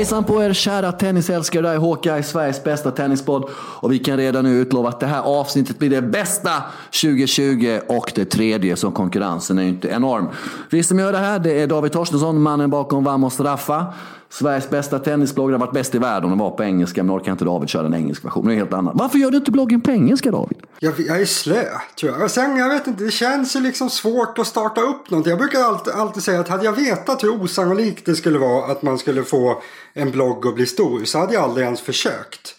[0.00, 3.44] Hejsan på er kära tennisälskare, det här är Håkan, Sveriges bästa tennispodd.
[3.54, 6.50] Och vi kan redan nu utlova att det här avsnittet blir det bästa
[7.02, 10.28] 2020 och det tredje, så konkurrensen är ju inte enorm.
[10.70, 13.86] Vi som gör det här, det är David Torstensson, mannen bakom Vamos Raffa.
[14.32, 17.44] Sveriges bästa tennisblogg, har varit bäst i världen och var på engelska, men orkar inte
[17.44, 18.46] David köra en engelsk version.
[18.46, 18.94] Det är helt annat.
[18.96, 20.58] Varför gör du inte bloggen på engelska David?
[20.78, 21.64] Jag, jag är slö,
[22.00, 22.22] tror jag.
[22.22, 25.30] Och sen, jag vet inte, det känns ju liksom svårt att starta upp någonting.
[25.30, 28.82] Jag brukar alltid, alltid säga att hade jag vetat hur osannolikt det skulle vara att
[28.82, 29.62] man skulle få
[29.92, 32.54] en blogg att bli stor så hade jag aldrig ens försökt.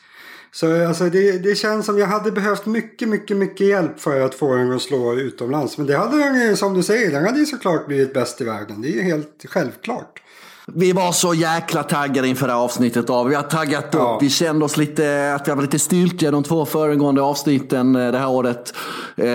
[0.53, 4.35] Så alltså, det, det känns som jag hade behövt mycket, mycket, mycket hjälp för att
[4.35, 5.77] få den att slå utomlands.
[5.77, 8.81] Men det hade den, som du säger, den hade ju såklart blivit bäst i världen.
[8.81, 10.20] Det är ju helt självklart.
[10.75, 13.09] Vi var så jäkla taggade inför det här avsnittet.
[13.09, 13.27] Av.
[13.27, 14.00] Vi har taggat Ja.
[14.16, 14.23] upp.
[14.23, 18.17] Vi kände oss lite, att vi var lite styltiga de två föregående avsnitten eh, det
[18.17, 18.73] här året.
[19.16, 19.25] Eh,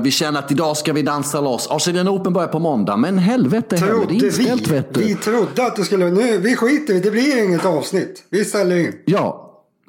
[0.00, 1.66] vi kände att idag ska vi dansa loss.
[1.70, 3.92] Australian Open börjar på måndag, men helvete heller.
[3.92, 4.72] Det är Trodde inställt vi.
[4.74, 5.00] vet du.
[5.00, 6.10] Vi trodde att det skulle...
[6.10, 7.00] Nu, vi skiter i.
[7.00, 8.22] Det blir inget avsnitt.
[8.30, 8.92] Vi ställer in.
[9.04, 9.43] Ja.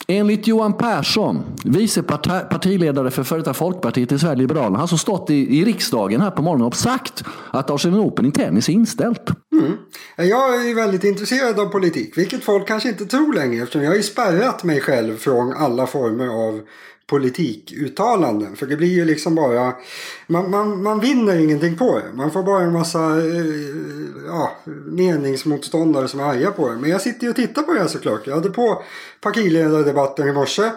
[0.08, 5.30] Enligt Johan Persson, vice partiledare för före detta Folkpartiet i Sverige Liberalerna, han som stått
[5.30, 9.30] i, i riksdagen här på morgonen och sagt att Australian Open i tennis är inställt.
[9.52, 9.78] Mm.
[10.18, 13.96] Jag är väldigt intresserad av politik, vilket folk kanske inte tror längre eftersom jag har
[13.96, 16.62] ju spärrat mig själv från alla former av
[17.08, 18.56] politikuttalanden.
[18.56, 19.74] För det blir ju liksom bara,
[20.28, 22.14] man, man, man vinner ingenting på det.
[22.14, 23.46] Man får bara en massa eh,
[24.28, 24.52] ja,
[24.86, 26.76] meningsmotståndare som är arga på det.
[26.76, 28.28] Men jag sitter ju och tittar på det här såklart.
[28.28, 28.84] Jag hade på
[29.22, 30.72] partiledardebatten i morse.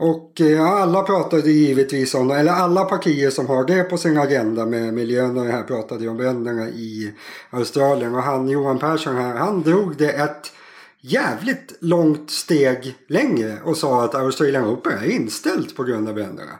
[0.00, 4.66] Och eh, alla pratade givetvis om, eller alla partier som har det på sin agenda
[4.66, 7.12] med miljön och det här pratade ju om bränderna i
[7.50, 8.14] Australien.
[8.14, 10.52] Och han Johan Persson här, han drog det ett
[11.00, 16.58] jävligt långt steg längre och sa att Australian Open är inställt på grund av bränderna.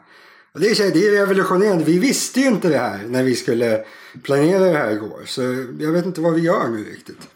[0.53, 1.85] Och det, är, det är revolutionerande.
[1.85, 3.85] Vi visste ju inte det här när vi skulle
[4.23, 5.23] planera det här igår.
[5.27, 5.43] Så
[5.81, 7.29] jag vet inte vad vi gör nu riktigt.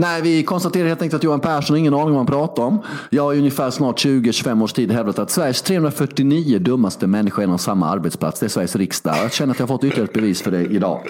[0.00, 2.62] Nej, vi konstaterar helt enkelt att Johan Persson har ingen aning om vad han pratar
[2.62, 2.82] om.
[3.10, 7.46] Jag har i ungefär snart 20-25 års tid hävdat att Sveriges 349 dummaste människor är
[7.46, 8.40] en och samma arbetsplats.
[8.40, 9.16] Det är Sveriges riksdag.
[9.22, 11.00] Jag känner att jag har fått ytterligare ett bevis för det idag.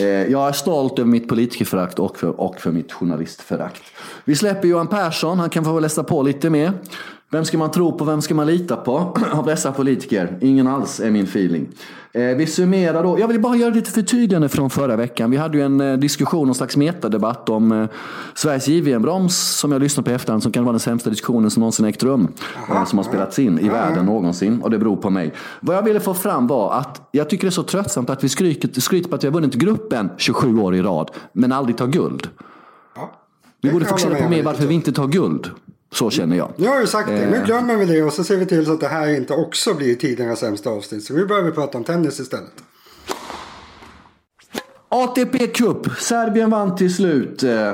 [0.00, 3.82] Eh, jag är stolt över mitt politikerförakt och för, och för mitt journalistförakt.
[4.24, 5.38] Vi släpper Johan Persson.
[5.38, 6.72] Han kan få läsa på lite mer.
[7.30, 8.04] Vem ska man tro på?
[8.04, 9.18] Vem ska man lita på?
[9.32, 10.38] Av dessa politiker?
[10.40, 11.68] Ingen alls är min feeling.
[12.12, 13.20] Eh, vi summerar då.
[13.20, 15.30] Jag vill bara göra lite förtydligande från förra veckan.
[15.30, 17.88] Vi hade ju en eh, diskussion, en slags metadebatt om eh,
[18.34, 21.60] Sveriges JVM-broms som jag lyssnade på i efterhand som kan vara den sämsta diskussionen som
[21.60, 22.28] någonsin ägt rum.
[22.86, 24.60] som har spelats in i världen någonsin.
[24.62, 25.32] Och det beror på mig.
[25.60, 28.28] Vad jag ville få fram var att jag tycker det är så tröttsamt att vi
[28.28, 31.10] skryter, skryter på att vi har vunnit gruppen 27 år i rad.
[31.32, 32.28] Men aldrig tar guld.
[33.62, 35.50] Vi borde fokusera på mer varför vi inte tar guld.
[35.94, 36.52] Så känner jag.
[36.56, 37.22] Nu har du sagt det.
[37.24, 37.30] Eh.
[37.30, 39.74] Nu glömmer vi det och så ser vi till så att det här inte också
[39.74, 41.04] blir tidernas sämsta avsnitt.
[41.04, 42.52] Så nu börjar vi prata om tennis istället.
[44.88, 45.86] ATP Cup.
[45.98, 47.42] Serbien vann till slut.
[47.42, 47.72] Eh,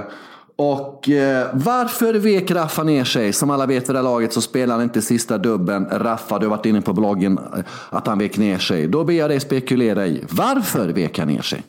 [0.56, 3.32] Och eh, varför vek Raffa ner sig?
[3.32, 5.86] Som alla vet vid det här laget så spelar han inte sista dubben.
[5.92, 8.86] Raffa, du har varit inne på bloggen eh, att han vek ner sig.
[8.88, 11.62] Då ber jag dig spekulera i varför vek han ner sig?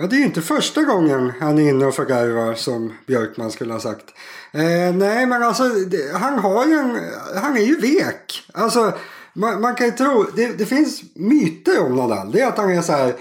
[0.00, 3.72] Ja, det är ju inte första gången han är inne och förgarvar som Björkman skulle
[3.72, 4.04] ha sagt.
[4.52, 7.00] Eh, nej, men alltså det, han har ju en,
[7.36, 8.48] han är ju vek.
[8.52, 8.92] Alltså
[9.32, 12.32] man, man kan ju tro, det, det finns myter om Nadal.
[12.32, 13.14] Det är att han är så här.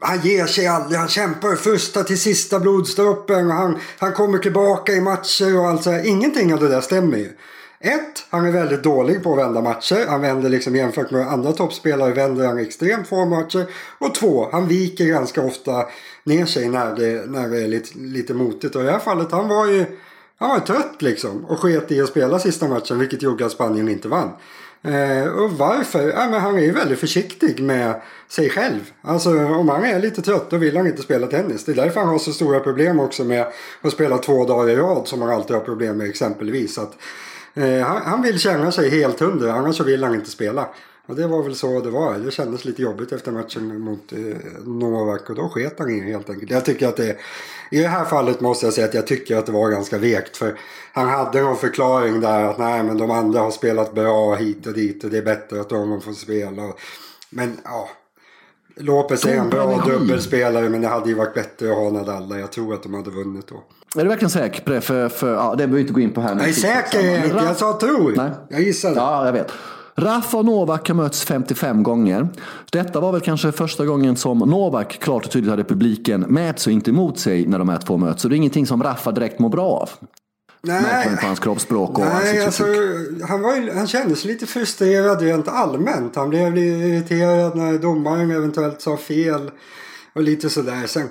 [0.00, 4.92] Han ger sig aldrig, han kämpar första till sista blodsdroppen och han, han kommer tillbaka
[4.92, 6.06] i matcher och allt så här.
[6.06, 7.32] Ingenting av det där stämmer ju.
[7.80, 10.06] Ett, han är väldigt dålig på att vända matcher.
[10.08, 13.66] Han vänder liksom jämfört med andra toppspelare vänder han extremt få matcher.
[13.98, 15.86] Och två, han viker ganska ofta
[16.24, 18.74] ner sig när det, när det är lite, lite motigt.
[18.74, 19.86] Och i det här fallet, han var ju
[20.38, 23.88] han var trött liksom och sket i att spela sista matchen vilket gjorde att Spanien
[23.88, 24.30] inte vann.
[24.82, 26.08] Eh, och varför?
[26.08, 28.80] Ja, men han är ju väldigt försiktig med sig själv.
[29.02, 31.64] Alltså om han är lite trött då vill han inte spela tennis.
[31.64, 33.46] Det är därför han har så stora problem också med
[33.80, 36.78] att spela två dagar i rad som han alltid har problem med exempelvis.
[36.78, 36.92] Att,
[37.54, 40.68] eh, han, han vill känna sig helt hundra annars så vill han inte spela.
[41.08, 42.18] Och det var väl så det var.
[42.18, 44.18] Det kändes lite jobbigt efter matchen mot eh,
[44.64, 46.50] Novak och då sket han i helt enkelt.
[46.50, 47.16] Jag tycker att det,
[47.70, 50.36] i det här fallet måste jag säga att jag tycker att det var ganska vekt.
[50.36, 50.58] För
[50.92, 54.72] han hade någon förklaring där att nej men de andra har spelat bra hit och
[54.72, 56.72] dit och det är bättre att de får spela.
[57.30, 57.88] Men ja.
[58.76, 62.40] Lopez är en bra dubbelspelare men det hade ju varit bättre att ha Nadal.
[62.40, 63.62] Jag tror att de hade vunnit då.
[63.98, 64.80] Är du verkligen säker på det?
[64.80, 66.36] För, för, ja, det behöver vi inte gå in på här.
[66.36, 68.14] Jag är säker Men Erik, Raff- jag sa tror.
[68.16, 68.30] Nej.
[68.48, 68.94] Jag gissade.
[68.94, 69.52] Ja, jag vet.
[69.96, 72.28] Rafa och Novak har mötts 55 gånger.
[72.72, 76.70] Detta var väl kanske första gången som Novak klart och tydligt hade publiken med sig
[76.70, 78.22] och inte emot sig när de här två möts.
[78.22, 79.90] Så det är ingenting som Rafa direkt mår bra av.
[80.62, 82.64] Man på hans kroppsspråk och Nej, alltså,
[83.28, 86.16] han, var ju, han kändes lite frustrerad rent allmänt.
[86.16, 89.50] Han blev irriterad när domaren eventuellt sa fel.
[90.14, 90.86] Och lite sådär.
[90.86, 91.08] Sen,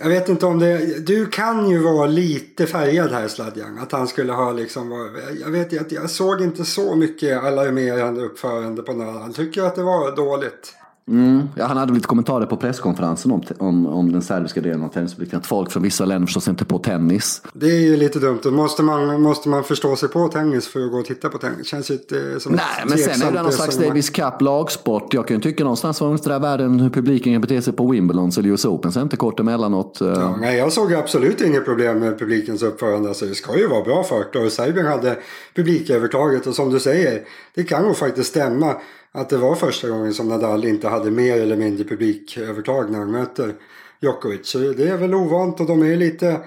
[0.00, 1.06] jag vet inte om det...
[1.06, 3.78] Du kan ju vara lite färgad här Sladjan.
[3.78, 5.10] Att han skulle ha liksom...
[5.40, 9.22] Jag vet att jag såg inte så mycket alarmerande uppförande på Nadal.
[9.22, 10.74] Han tycker att det var dåligt.
[11.08, 11.48] Mm.
[11.56, 15.38] Ja, han hade lite kommentarer på presskonferensen om, om, om den serbiska delen av tennispubliken.
[15.38, 17.42] Att folk från vissa länder förstår sig inte på tennis.
[17.52, 18.40] Det är ju lite dumt.
[18.44, 21.66] Måste man, måste man förstå sig på tennis för att gå och titta på tennis.
[21.66, 25.14] Känns inte som Nej, men sen är det någon slags Davis Cup lagsport.
[25.14, 27.90] Jag kan ju tycka någonstans var inte där världen hur publiken kan bete sig på
[27.90, 28.92] Wimbledon eller US Open.
[28.92, 29.98] Sen inte kort emellanåt.
[30.02, 30.08] Uh...
[30.08, 33.08] Ja, nej, jag såg absolut inget problem med publikens uppförande.
[33.08, 34.36] Alltså, det ska ju vara bra fart.
[34.36, 35.16] Och Serbien hade
[35.54, 37.20] publikövertaget och som du säger,
[37.54, 38.74] det kan nog faktiskt stämma
[39.20, 43.10] att det var första gången som Nadal inte hade mer eller mindre publikövertag när han
[43.10, 43.54] möter
[44.00, 44.48] Djokovic.
[44.48, 46.40] Så det är väl ovant och de är lite,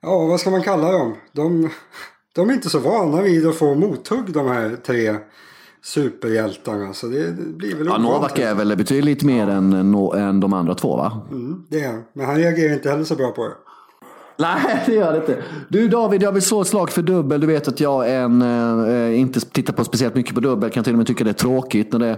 [0.00, 1.14] ja vad ska man kalla dem?
[1.32, 1.70] De,
[2.32, 5.16] de är inte så vana vid att få mothugg de här tre
[5.82, 6.92] superhjältarna.
[6.92, 9.52] Så det, blir väl ja, Novak är väl betydligt mer ja.
[9.52, 11.20] än, än de andra två va?
[11.30, 13.54] Mm, det är Men han reagerar inte heller så bra på det.
[14.42, 15.42] Nej, det gör det inte.
[15.68, 17.40] Du David, jag vill slå ett slag för dubbel.
[17.40, 20.70] Du vet att jag en, eh, eh, inte tittar på speciellt mycket på dubbel.
[20.70, 22.16] Kan till och med tycka det är tråkigt när det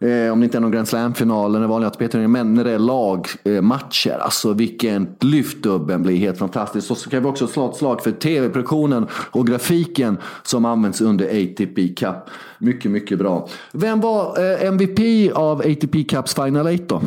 [0.00, 2.28] Eh, om det inte är någon Grand Slam-final eller vanliga ATP-turneringar.
[2.28, 6.86] Men när det är lagmatcher, eh, alltså vilken lyft dubbeln blir helt fantastiskt.
[6.86, 11.88] Så kan vi också slå ett slag för tv-produktionen och grafiken som används under ATP
[11.88, 12.16] Cup.
[12.58, 13.48] Mycket, mycket bra.
[13.72, 17.02] Vem var eh, MVP av ATP Cups Final 8 då?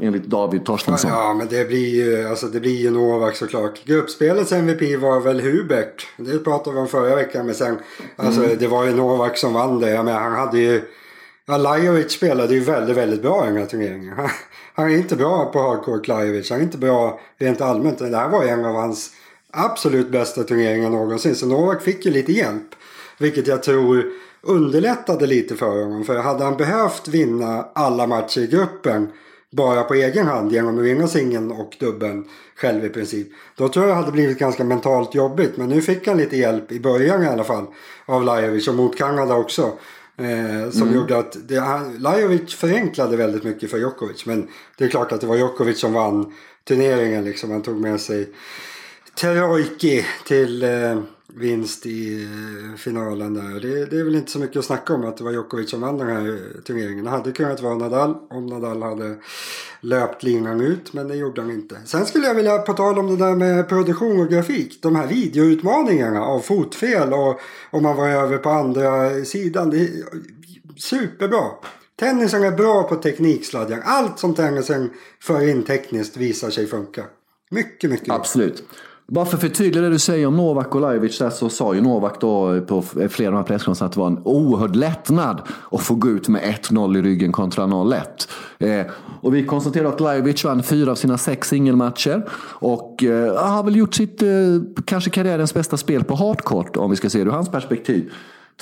[0.00, 1.10] Enligt David Torstensson.
[1.10, 3.84] Ja, men det blir ju, alltså, det blir ju Novak såklart.
[3.84, 6.06] Gruppspelets MVP var väl Hubert.
[6.16, 7.46] Det pratade vi om förra veckan.
[7.46, 7.76] Men sen,
[8.16, 8.56] alltså, mm.
[8.58, 9.90] det var ju Novak som vann det.
[9.90, 10.82] Jag menar, han hade ju
[11.48, 14.12] Ja, Lajovic spelade ju väldigt, väldigt bra i den här turneringen.
[14.16, 14.28] Han,
[14.74, 16.50] han är inte bra på hardcourt Lajovic.
[16.50, 17.98] Han är inte bra rent allmänt.
[17.98, 19.10] Det här var en av hans
[19.50, 21.34] absolut bästa turneringar någonsin.
[21.34, 22.74] Så Novak fick ju lite hjälp.
[23.18, 24.04] Vilket jag tror
[24.42, 26.04] underlättade lite för honom.
[26.04, 29.08] För hade han behövt vinna alla matcher i gruppen
[29.52, 32.24] bara på egen hand genom att vinna singeln och dubbeln
[32.56, 33.28] själv i princip.
[33.56, 35.56] Då tror jag det hade blivit ganska mentalt jobbigt.
[35.56, 37.66] Men nu fick han lite hjälp i början i alla fall
[38.06, 39.72] av Lajovic och mot Kanada också.
[40.18, 40.94] Eh, som mm.
[40.94, 44.26] gjorde att det, han, Lajovic förenklade väldigt mycket för Djokovic.
[44.26, 44.48] Men
[44.78, 46.32] det är klart att det var Djokovic som vann
[46.64, 47.24] turneringen.
[47.24, 47.50] Liksom.
[47.50, 48.28] Han tog med sig
[49.20, 51.00] Trojki till eh,
[51.34, 53.60] vinst i eh, finalen där.
[53.60, 55.80] Det, det, är väl inte så mycket att snacka om att det var Djokovic som
[55.80, 57.04] vann den här eh, turneringen.
[57.04, 59.16] Det hade kunnat vara Nadal om Nadal hade
[59.80, 61.76] löpt linan ut men det gjorde han inte.
[61.84, 64.82] Sen skulle jag vilja på tal om det där med produktion och grafik.
[64.82, 67.40] De här videoutmaningarna av fotfel och
[67.70, 69.70] om man var över på andra sidan.
[69.70, 69.90] Det är
[70.76, 71.44] superbra.
[71.98, 73.80] Tennisen är bra på tekniksladdjang.
[73.84, 74.90] Allt som tennisen
[75.20, 77.04] för in tekniskt visar sig funka.
[77.50, 78.16] Mycket, mycket bra.
[78.16, 78.64] Absolut.
[79.08, 81.80] Bara för att förtydliga det du säger om Novak och Lajovic där så sa ju
[81.80, 85.80] Novak då på flera av de här presskonferenserna att det var en oerhörd lättnad att
[85.82, 88.02] få gå ut med 1-0 i ryggen kontra 0-1.
[88.58, 88.86] Eh,
[89.20, 93.76] och vi konstaterar att Lajovic vann fyra av sina sex singelmatcher och eh, har väl
[93.76, 94.28] gjort sitt, eh,
[94.84, 98.12] kanske karriärens bästa spel på hardcourt om vi ska se det ur hans perspektiv.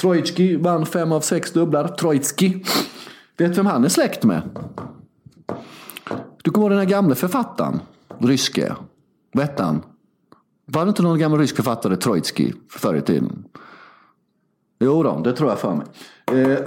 [0.01, 1.89] Trojtski vann fem av sex dubblar.
[1.89, 2.65] Trojtski.
[3.37, 4.43] Vet du vem han är släkt med?
[6.43, 7.81] Du kommer ihåg den här gamle författaren?
[8.19, 8.75] Ryske.
[9.33, 9.83] Vad hette han?
[10.67, 13.45] Var det inte någon gammal rysk författare, Trojtskij, förr i tiden?
[14.81, 15.87] Jo då, det tror jag för mig.
[16.33, 16.59] Eh,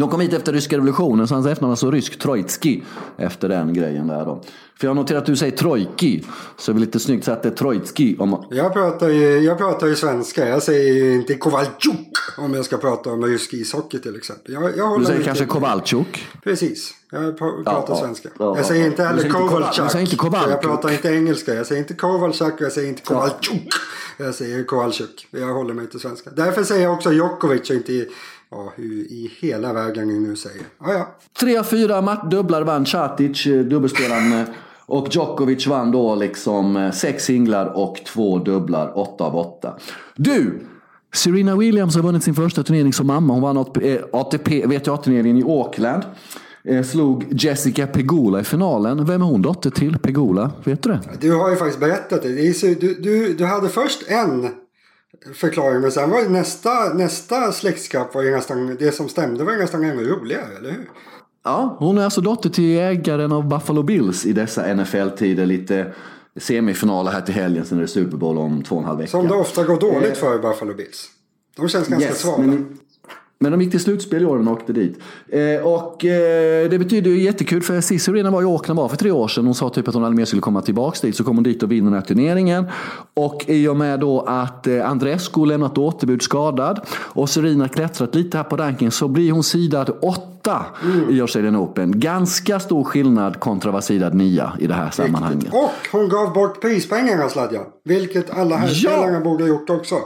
[0.00, 2.84] de kom hit efter ryska revolutionen så hans efternamn så rysk Trojtskij
[3.16, 4.42] efter den grejen där då.
[4.82, 6.24] För jag noterar att du säger Trojki.
[6.56, 8.16] Så det är lite snyggt att det är Trojtski.
[8.18, 8.46] Om...
[8.50, 10.48] Jag, pratar ju, jag pratar ju svenska.
[10.48, 12.08] Jag säger ju inte Kovalchuk
[12.38, 14.54] om jag ska prata om rysk ishockey till exempel.
[14.54, 16.26] Jag, jag du säger kanske Kovalchuk?
[16.44, 16.94] Precis.
[17.10, 18.28] Jag pratar ja, svenska.
[18.38, 19.90] Ja, jag säger inte heller Kovalchuk.
[19.90, 20.52] Säger inte Kovalchuk.
[20.52, 21.54] Jag pratar inte engelska.
[21.54, 23.68] Jag säger inte Kovalchuk jag säger inte Kovalchuk.
[24.16, 25.28] Jag säger Kovalchuk.
[25.30, 26.30] Jag håller mig till svenska.
[26.30, 28.06] Därför säger jag också Djokovic och inte
[28.54, 30.62] Ja, hur i hela vägen ni nu säger.
[30.80, 31.16] Ja.
[31.40, 34.46] Tre av fyra dubblar vann Catic, eh, dubbelspelaren.
[34.86, 39.76] Och Djokovic vann då liksom eh, sex singlar och två dubblar, åtta av åtta.
[40.16, 40.60] Du!
[41.14, 43.32] Serena Williams har vunnit sin första turnering som mamma.
[43.32, 43.56] Hon vann
[44.12, 46.02] ATP, WTA-turneringen i Auckland.
[46.64, 49.04] Eh, slog Jessica Pegula i finalen.
[49.06, 49.98] Vem är hon dotter till?
[49.98, 50.50] Pegula?
[50.64, 51.00] Vet du det?
[51.20, 52.74] Du har ju faktiskt berättat det.
[52.80, 54.48] Du, du, du hade först en
[55.34, 59.58] förklaring men sen var nästa, nästa släktskap var ju nästan, det som stämde var ju
[59.58, 60.90] nästan ännu roligare, eller hur?
[61.44, 65.46] Ja, hon är alltså dotter till ägaren av Buffalo Bills i dessa NFL-tider.
[65.46, 65.92] Lite
[66.36, 69.10] semifinaler här till helgen, sen är det Super Bowl om två och en halv vecka.
[69.10, 71.08] Som det ofta går dåligt eh, för Buffalo Bills.
[71.56, 72.42] De känns ganska yes, svaga.
[72.42, 72.78] Men,
[73.42, 74.98] Men de gick till slutspel i år och åkte dit.
[75.28, 78.96] Eh, och eh, det betyder ju jättekul för Cissi redan var i Auckland var för
[78.96, 79.44] tre år sedan.
[79.44, 81.16] Hon sa typ att hon aldrig mer skulle komma tillbaka dit.
[81.16, 82.64] Så kom hon dit och vinner den här turneringen.
[83.14, 88.36] Och i och med då att eh, Andrescu lämnat återbud skadad och Serena klättrat lite
[88.36, 91.10] här på rankingen så blir hon sidad åtta mm.
[91.10, 92.00] i Australian Open.
[92.00, 95.54] Ganska stor skillnad kontra vara sidad nia i det här sammanhanget.
[95.54, 97.64] Och hon gav bort prispengarna Sladjan.
[97.84, 99.20] Vilket alla här ja.
[99.24, 99.96] borde ha gjort också.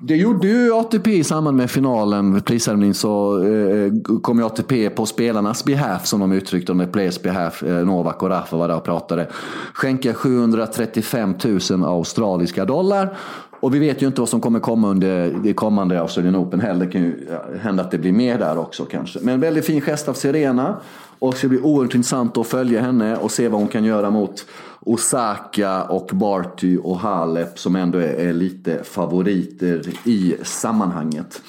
[0.00, 4.90] Det gjorde ju ATP i samband med finalen, prisceremonin, så eh, eh, kom ju ATP
[4.90, 8.76] på spelarnas behalf, som de uttryckte det, players behalf, eh, Novak och Rafa var där
[8.76, 9.28] och pratade,
[9.74, 11.34] skänka 735
[11.70, 13.16] 000 australiska dollar.
[13.60, 16.86] Och vi vet ju inte vad som kommer komma under det kommande Australian Open heller.
[16.86, 17.28] Det kan ju
[17.60, 19.18] hända att det blir mer där också kanske.
[19.22, 20.76] Men väldigt fin gest av Serena.
[21.18, 24.10] Och det ska bli oerhört intressant att följa henne och se vad hon kan göra
[24.10, 24.46] mot
[24.80, 31.42] Osaka och Barty och Halep som ändå är, är lite favoriter i sammanhanget.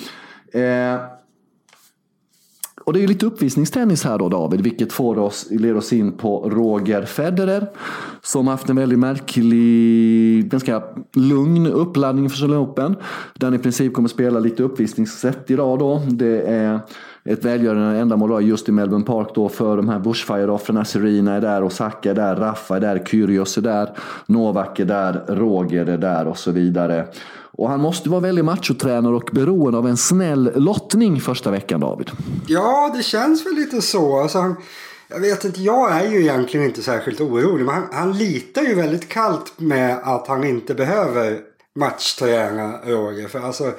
[0.52, 1.02] Eh,
[2.90, 6.12] och det är ju lite uppvisningstennis här då David, vilket får oss, leder oss in
[6.12, 7.68] på Roger Federer.
[8.22, 10.84] Som haft en väldigt märklig, ganska
[11.14, 12.96] lugn uppladdning för Australian Open.
[13.36, 16.02] Där han i princip kommer spela lite uppvisningssätt idag då.
[16.10, 16.80] Det är
[17.26, 20.78] ett välgörande ändamål just i Melbourne Park då för de här Bushfire-offren.
[20.78, 23.90] Alltså, Serena är där, Osaka är där, Rafa är där, Kyrgios är där,
[24.26, 27.08] Novak är där, Roger är där och så vidare.
[27.60, 32.12] Och han måste vara väldigt machotränare och beroende av en snäll lottning första veckan David.
[32.48, 34.20] Ja, det känns väl lite så.
[34.20, 34.56] Alltså han,
[35.08, 37.66] jag vet inte, jag är ju egentligen inte särskilt orolig.
[37.66, 41.40] Men han, han litar ju väldigt kallt med att han inte behöver
[41.76, 43.28] matchträna Roger.
[43.28, 43.72] För alltså,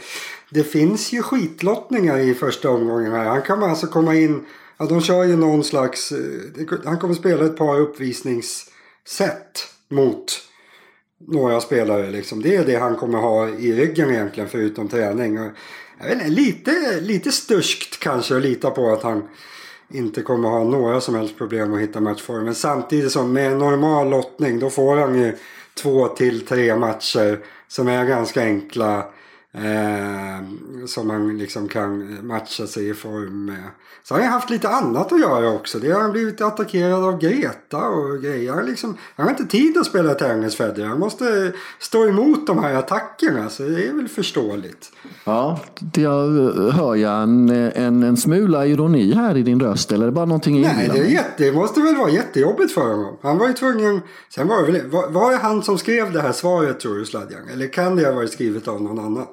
[0.51, 3.25] det finns ju skitlottningar i första omgången här.
[3.25, 4.47] Han kan alltså komma in,
[4.79, 10.43] ja de kör ju någon slags, eh, han kommer spela ett par uppvisningssätt mot
[11.29, 12.43] några spelare liksom.
[12.43, 15.39] Det är det han kommer ha i ryggen egentligen förutom träning.
[15.39, 15.51] Och,
[16.01, 19.29] jag vet inte, lite, lite sturskt kanske att lita på att han
[19.93, 22.45] inte kommer ha några som helst problem att hitta matchform.
[22.45, 25.37] Men samtidigt som med normal lottning då får han ju
[25.75, 27.39] två till tre matcher
[27.69, 29.07] som är ganska enkla
[29.53, 30.47] Eh,
[30.87, 33.65] som man liksom kan matcha sig i form med.
[34.03, 35.79] Så har jag haft lite annat att göra också.
[35.79, 38.57] Det har blivit attackerad av Greta och grejer.
[38.57, 40.89] Jag, liksom, jag har inte tid att spela tennis Federer.
[40.89, 43.49] Jag måste stå emot de här attackerna.
[43.49, 44.93] Så det är väl förståeligt.
[45.25, 45.61] Ja,
[45.95, 46.27] jag
[46.73, 49.93] hör jag en, en, en smula ironi här i din röst.
[49.93, 52.91] Eller är det bara någonting Nej, det, är jätte, det måste väl vara jättejobbigt för
[52.91, 53.17] honom.
[53.23, 54.01] Han var ju tvungen.
[54.35, 57.05] Sen var det väl, var, var det han som skrev det här svaret tror du
[57.05, 57.49] Sladjan?
[57.53, 59.27] Eller kan det ha varit skrivet av någon annan?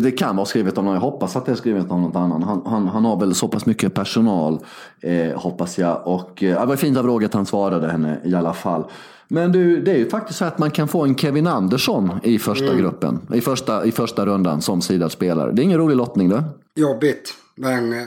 [0.00, 2.42] Det kan vara skrivet av någon, jag hoppas att det är skrivet av någon annan.
[2.42, 4.58] Han, han, han har väl så pass mycket personal,
[5.00, 6.02] eh, hoppas jag.
[6.04, 8.84] Och eh, det var fint av Roger att han svarade henne i alla fall.
[9.28, 12.38] Men du, det är ju faktiskt så att man kan få en Kevin Andersson i
[12.38, 12.78] första mm.
[12.78, 13.20] gruppen.
[13.34, 15.52] I första, I första rundan som sidad spelare.
[15.52, 16.44] Det är ingen rolig lottning det.
[16.74, 17.34] Jobbigt.
[17.54, 18.06] Men eh,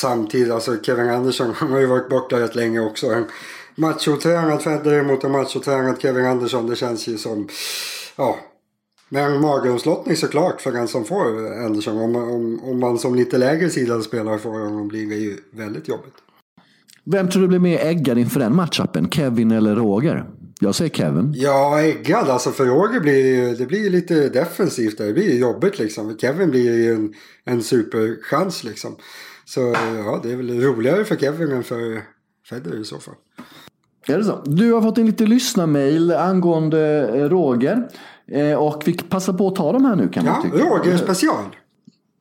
[0.00, 3.06] samtidigt, alltså Kevin Andersson han har ju varit borta rätt länge också.
[3.06, 3.24] En
[3.74, 6.66] machotränad Federer mot en machotränad Kevin Andersson.
[6.66, 7.48] Det känns ju som,
[8.16, 8.36] ja,
[9.08, 11.26] men mardrömslottning såklart för den som får
[11.64, 11.98] Andersson.
[11.98, 15.88] Om, om, om man som lite lägre sidad spelare får honom blir det ju väldigt
[15.88, 16.14] jobbigt.
[17.04, 19.10] Vem tror du blir mer äggad inför den matchupen?
[19.10, 20.24] Kevin eller Roger?
[20.60, 21.32] Jag säger Kevin.
[21.36, 22.28] Ja, äggad.
[22.28, 24.98] Alltså för Roger blir det blir lite defensivt.
[24.98, 25.06] Där.
[25.06, 26.18] Det blir jobbigt liksom.
[26.18, 28.96] Kevin blir ju en, en superchans liksom.
[29.44, 29.60] Så
[30.04, 32.02] ja, det är väl roligare för Kevin än för
[32.48, 33.14] Federer i så fall.
[34.08, 34.42] Är det så?
[34.44, 37.88] Du har fått en lite lyssnarmail angående eh, Roger.
[38.32, 40.56] Eh, och vi passar på att ta de här nu kan ja, man tycka.
[40.56, 41.44] Roger special.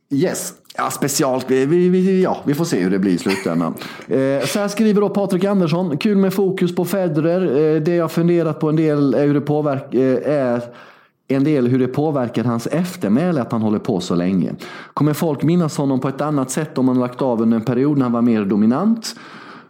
[0.10, 0.54] Yes.
[0.78, 1.46] Ja, specialt.
[1.52, 3.74] Vi, vi, ja, vi får se hur det blir i slutändan.
[4.08, 5.98] Eh, så här skriver då Patrik Andersson.
[5.98, 7.76] Kul med fokus på Federer.
[7.76, 10.62] Eh, det jag funderat på en del är hur det påverkar, eh, är
[11.28, 14.54] en del hur det påverkar hans eftermäle att han håller på så länge.
[14.94, 17.98] Kommer folk minnas honom på ett annat sätt om han lagt av under en period
[17.98, 19.16] när han var mer dominant?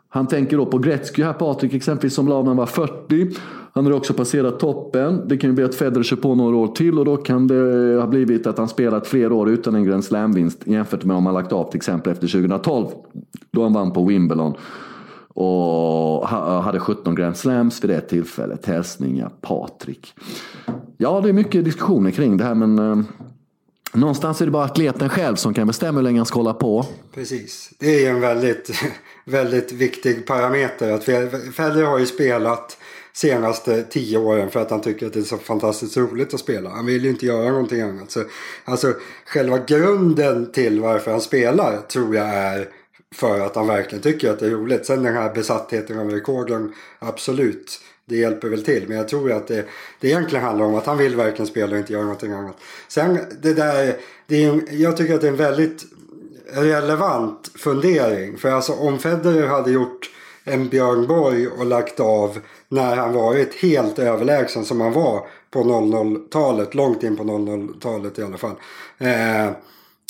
[0.10, 3.36] Han tänker då på Gretzky här, Patrik exempelvis, som la när han var 40.
[3.76, 5.28] Han har också passerat toppen.
[5.28, 7.56] Det kan ju bli att Federer kör på några år till och då kan det
[8.00, 11.36] ha blivit att han spelat fler år utan en Grand Slam-vinst jämfört med om han
[11.36, 12.88] lagt av till exempel efter 2012.
[13.52, 14.54] Då han vann på Wimbledon.
[15.28, 18.66] Och hade 17 Grand Slams vid det tillfället.
[18.66, 20.14] Hälsningar Patrik.
[20.98, 23.06] Ja, det är mycket diskussioner kring det här men eh,
[23.94, 26.86] Någonstans är det bara atleten själv som kan bestämma hur länge han ska hålla på.
[27.14, 27.72] Precis.
[27.80, 28.72] Det är en väldigt,
[29.26, 30.92] väldigt viktig parameter.
[30.92, 32.78] Att Federer har ju spelat
[33.16, 36.70] senaste tio åren för att han tycker att det är så fantastiskt roligt att spela.
[36.70, 38.12] Han vill ju inte göra någonting annat.
[38.12, 38.24] Så,
[38.66, 38.94] alltså
[39.26, 42.70] själva grunden till varför han spelar tror jag är
[43.16, 44.86] för att han verkligen tycker att det är roligt.
[44.86, 47.80] Sen den här besattheten av rekorden, absolut.
[48.06, 48.86] det hjälper väl till.
[48.88, 49.66] Men jag tror att det,
[50.00, 52.58] det egentligen handlar om att han vill verkligen spela och inte göra någonting annat.
[52.88, 53.96] Sen det där,
[54.28, 55.86] det är, jag tycker att det är en väldigt
[56.52, 58.38] relevant fundering.
[58.38, 60.10] För alltså om Federer hade gjort
[60.44, 65.64] en Björn Borg och lagt av när han varit helt överlägsen som han var på
[65.64, 68.56] 00-talet, långt in på 00-talet i alla fall.
[68.98, 69.52] Eh,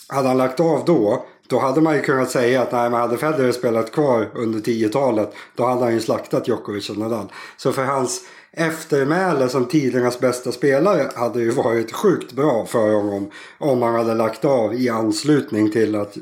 [0.08, 3.18] hade han lagt av då, då hade man ju kunnat säga att nej, men hade
[3.18, 7.32] Federer spelat kvar under 10-talet då hade han ju slaktat Djokovic och Nadal.
[7.58, 8.22] Så för hans
[8.52, 14.14] eftermäle som tidernas bästa spelare hade ju varit sjukt bra för honom om han hade
[14.14, 16.18] lagt av i anslutning till att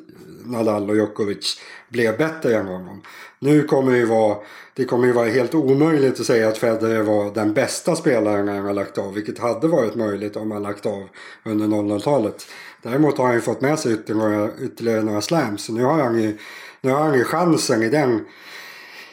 [0.46, 3.02] Nadal och Djokovic blev bättre än honom.
[3.44, 4.38] Nu kommer det ju vara,
[4.74, 8.54] det kommer ju vara helt omöjligt att säga att Federer var den bästa spelaren när
[8.54, 9.14] han har lagt av.
[9.14, 11.10] Vilket hade varit möjligt om han lagt av
[11.46, 12.46] under 00-talet.
[12.82, 15.64] Däremot har han ju fått med sig ytterligare, ytterligare några slams.
[15.64, 16.38] Så nu har han ju,
[16.82, 18.26] nu har han ju chansen i den,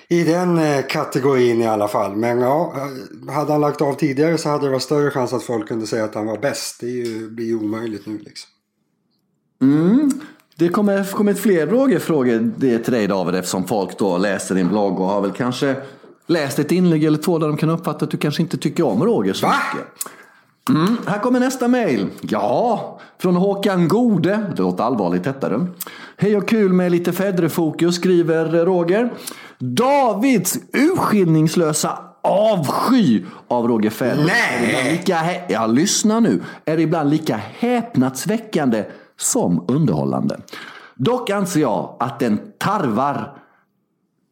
[0.09, 2.17] i den eh, kategorin i alla fall.
[2.17, 5.43] Men ja, eh, hade han lagt av tidigare så hade det varit större chans att
[5.43, 6.81] folk kunde säga att han var bäst.
[6.81, 8.51] Det ju, blir ju omöjligt nu liksom.
[9.63, 10.11] Mm.
[10.61, 15.07] Det kommer kommit fler frågor till dig David eftersom folk då läser din blogg och
[15.07, 15.77] har väl kanske
[16.27, 19.05] läst ett inlägg eller två där de kan uppfatta att du kanske inte tycker om
[19.05, 19.55] Roger så Va?
[19.75, 19.89] mycket.
[20.71, 22.07] Mm, här kommer nästa mejl.
[22.21, 24.47] Ja, från Håkan Gode.
[24.57, 25.67] Det låter allvarligt detta du.
[26.17, 29.13] Hej och kul med lite Federer-fokus skriver Roger.
[29.59, 34.25] Davids urskillningslösa avsky av Roger Federer.
[34.27, 34.93] Nej!
[34.93, 36.43] Lika, ja, lyssna nu.
[36.65, 38.85] Är ibland lika häpnadsväckande
[39.21, 40.41] som underhållande.
[40.95, 43.37] Dock anser jag att den tarvar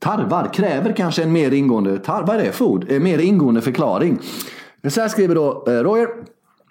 [0.01, 2.97] Tarvar kräver kanske en mer ingående, tarvar är det?
[2.97, 4.19] En mer ingående förklaring.
[4.89, 6.09] Så här skriver då eh, Roger.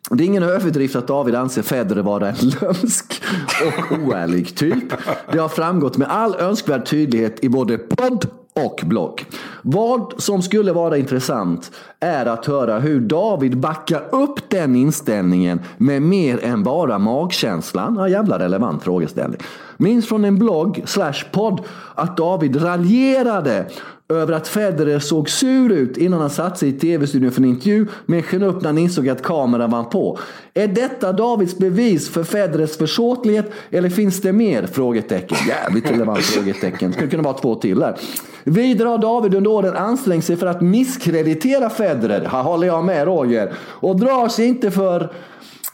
[0.10, 3.22] Det är ingen överdrift att David anser Federer vara en lömsk
[3.62, 4.84] och oärlig typ.
[5.32, 8.26] Det har framgått med all önskvärd tydlighet i både podd
[8.66, 9.26] och blogg.
[9.62, 16.02] Vad som skulle vara intressant är att höra hur David backar upp den inställningen med
[16.02, 17.96] mer än bara magkänslan.
[18.00, 19.40] Ja, jävla relevant frågeställning.
[19.78, 21.62] Minns från en blogg slash podd
[21.96, 23.66] att David raljerade
[24.10, 27.88] över att Federer såg sur ut innan han satte sig i tv-studion för en intervju
[28.06, 30.20] men sken upp när han insåg att kameran var på.
[30.54, 34.66] Är detta Davids bevis för Federers försåtlighet eller finns det mer?
[34.68, 35.38] Frågetecken.
[35.48, 36.90] Jävligt relevant frågetecken.
[36.90, 37.98] Det Skulle kunna vara två till där.
[38.44, 42.26] Vidare har David under åren ansträngt sig för att misskreditera Federer.
[42.26, 43.54] Här håller jag med Roger.
[43.60, 45.12] Och drar sig inte för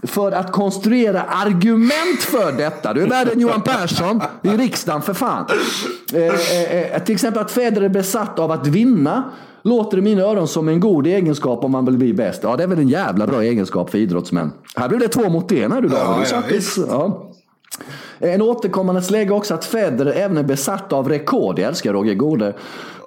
[0.03, 2.93] för att konstruera argument för detta.
[2.93, 5.45] Du är värre än Johan Persson i riksdagen för fan.
[6.13, 9.31] Eh, eh, eh, till exempel att Federer är besatt av att vinna
[9.63, 12.39] låter i mina öron som en god egenskap om man vill bli bäst.
[12.43, 14.51] Ja, det är väl en jävla bra egenskap för idrottsmän.
[14.75, 16.27] Här blev det två mot en här du David.
[16.31, 17.29] Ja, ja, ja.
[18.19, 21.59] En återkommande slägga också att Federer även är besatt av rekord.
[21.59, 22.53] Jag älskar Roger Gode.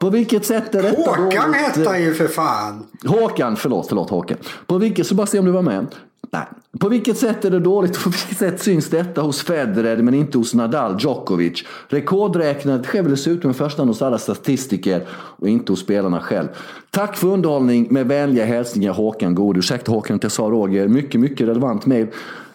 [0.01, 2.87] På vilket sätt är detta Håkan hette han ju för fan.
[3.05, 4.39] Håkan, förlåt, förlåt Håkan.
[4.67, 5.87] På vilket, så bara se om du var med.
[6.31, 6.47] Nej.
[6.81, 8.05] På vilket sätt är det dåligt?
[8.05, 11.65] På vilket sätt syns detta hos Federer men inte hos Nadal, Djokovic?
[11.89, 16.49] Rekordräknandet sker väl dessutom i första hand hos alla statistiker och inte hos spelarna själv.
[16.91, 19.57] Tack för underhållning med vänliga hälsningar Håkan God.
[19.57, 20.89] Ursäkta Håkan att jag sa Roger.
[20.89, 22.07] Mycket, mycket relevant mejl.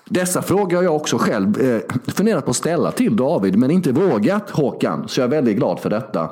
[0.05, 3.91] Dessa frågor har jag också själv eh, funderat på att ställa till David men inte
[3.91, 5.07] vågat Håkan.
[5.07, 6.29] Så jag är väldigt glad för detta.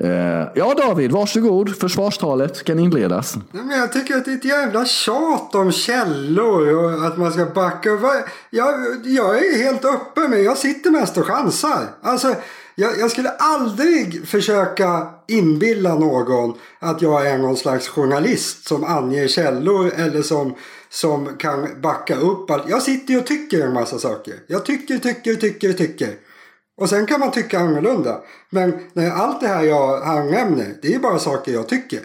[0.00, 1.76] Eh, ja David, varsågod.
[1.76, 3.36] Försvarstalet kan inledas.
[3.52, 7.44] Men jag tycker att det är ett jävla tjat om källor och att man ska
[7.46, 7.90] backa.
[8.50, 11.86] Jag, jag är helt öppen men jag sitter mest och chansar.
[12.02, 12.34] Alltså,
[12.74, 19.28] jag, jag, skulle aldrig försöka inbilla någon att jag är någon slags journalist som anger
[19.28, 20.54] källor eller som,
[20.90, 22.68] som kan backa upp allt.
[22.68, 24.34] Jag sitter och tycker en massa saker.
[24.46, 26.29] Jag tycker, tycker, tycker, tycker.
[26.80, 28.20] Och sen kan man tycka annorlunda.
[28.50, 32.00] Men nej, allt det här jag nämner, det är bara saker jag tycker.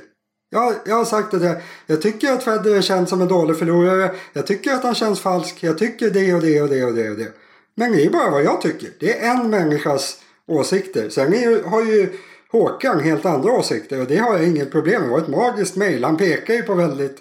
[0.50, 1.56] Jag, jag har sagt att jag,
[1.88, 4.12] jag tycker att Federer känns som en dålig förlorare.
[4.34, 5.64] Jag tycker att han känns falsk.
[5.64, 7.34] Jag tycker det och det och det och det och det.
[7.76, 8.90] Men det är bara vad jag tycker.
[9.00, 11.10] Det är en människas åsikter.
[11.10, 12.10] Sen är, har ju
[12.52, 15.10] Håkan helt andra åsikter och det har jag inget problem med.
[15.10, 16.04] Det var ett magiskt mejl.
[16.04, 17.18] Han pekar ju på väldigt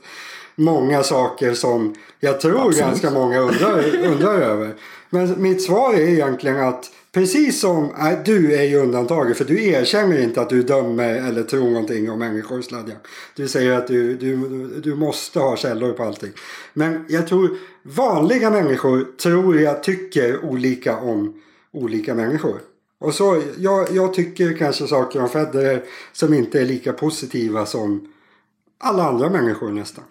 [0.54, 2.78] många saker som jag tror Absolut.
[2.78, 4.74] ganska många undrar, undrar över.
[5.10, 9.64] Men mitt svar är egentligen att Precis som, äh, du är ju undantaget för du
[9.64, 12.94] erkänner inte att du dömer eller tror någonting om människor sladdja.
[13.36, 14.36] Du säger att du, du,
[14.80, 16.32] du måste ha källor på allting.
[16.72, 22.60] Men jag tror vanliga människor tror jag tycker olika om olika människor.
[22.98, 28.12] Och så, jag, jag tycker kanske saker om Federer som inte är lika positiva som
[28.78, 30.04] alla andra människor nästan.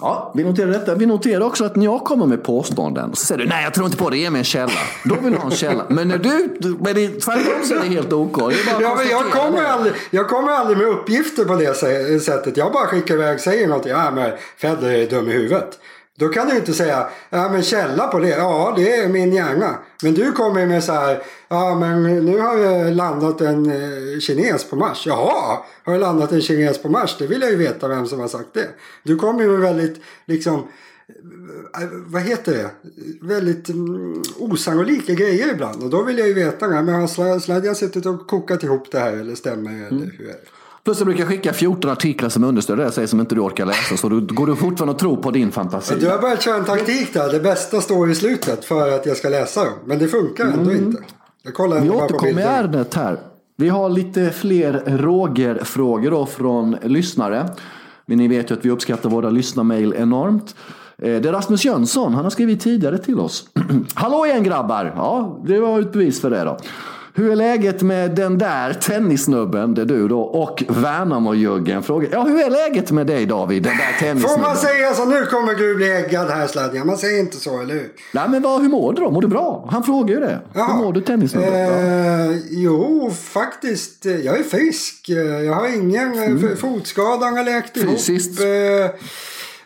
[0.00, 0.94] Ja, vi noterar detta.
[0.94, 3.86] Vi noterar också att när jag kommer med påståenden så säger du nej jag tror
[3.86, 4.72] inte på det, ge mig en källa.
[5.04, 5.84] Då vill du ha en källa.
[5.88, 6.48] Men när du,
[6.80, 8.38] men det, tvärtom så är det helt OK.
[8.38, 12.56] Det Ja, men jag, kommer aldrig, jag kommer aldrig med uppgifter på det sä- sättet.
[12.56, 13.92] Jag bara skickar iväg, säger någonting.
[13.92, 15.78] Ja, men Federer är dum i huvudet.
[16.20, 18.28] Då kan du inte säga, ja men källa på det.
[18.28, 19.78] Ja, det är min hjärna.
[20.02, 24.64] Men du kommer med så här, ja men nu har jag landat en eh, kines
[24.64, 25.06] på Mars.
[25.06, 27.16] Jaha, har jag landat en kines på Mars?
[27.18, 28.68] Det vill jag ju veta vem som har sagt det.
[29.02, 32.70] Du kommer med väldigt, liksom, eh, vad heter det?
[33.26, 35.82] Väldigt mm, osannolika grejer ibland.
[35.82, 38.98] Och då vill jag ju veta, men har Sla- Sladjan suttit och kokat ihop det
[38.98, 39.86] här eller stämmer det?
[39.86, 40.59] Eller hur är det?
[40.84, 43.66] Plus jag brukar skicka 14 artiklar som understöder det jag säger som inte du orkar
[43.66, 43.96] läsa.
[43.96, 45.94] Så då går du fortfarande och tror på din fantasi.
[46.00, 47.32] Du har börjat köra en taktik där.
[47.32, 49.72] Det bästa står i slutet för att jag ska läsa dem.
[49.84, 51.02] Men det funkar ändå inte.
[51.42, 53.18] Jag kollar Vi ändå på återkommer i ärendet här.
[53.56, 57.48] Vi har lite fler Roger-frågor då från lyssnare.
[58.06, 60.54] Men ni vet ju att vi uppskattar våra lyssnarmail enormt.
[61.02, 63.44] Eh, Det är Rasmus Jönsson, han har skrivit tidigare till oss.
[63.94, 64.92] Hallå igen grabbar!
[64.96, 66.58] Ja, det var ett bevis för det då.
[67.14, 71.82] Hur är läget med den där tennissnubben, det är du då, och Värnamo-juggen?
[71.82, 74.40] Frågar- Ja, hur är läget med dig David, den där Får tennissnubben?
[74.42, 75.04] man säga så?
[75.04, 76.86] Nu kommer du bli äggad här Sladjan.
[76.86, 77.88] Man säger inte så, eller hur?
[78.12, 79.10] Nej, men vad, hur mår du då?
[79.10, 79.68] Mår du bra?
[79.72, 80.40] Han frågar ju det.
[80.54, 80.66] Jaha.
[80.76, 81.54] Hur mår du tennissnubben?
[81.54, 84.06] Eh, jo, faktiskt.
[84.06, 85.08] eh, Jag är frisk.
[85.08, 86.56] Eh, Jag har ingen mm.
[86.56, 87.90] fotskadan har läkt ihop.
[87.90, 88.40] Fysiskt?
[88.40, 88.46] Eh,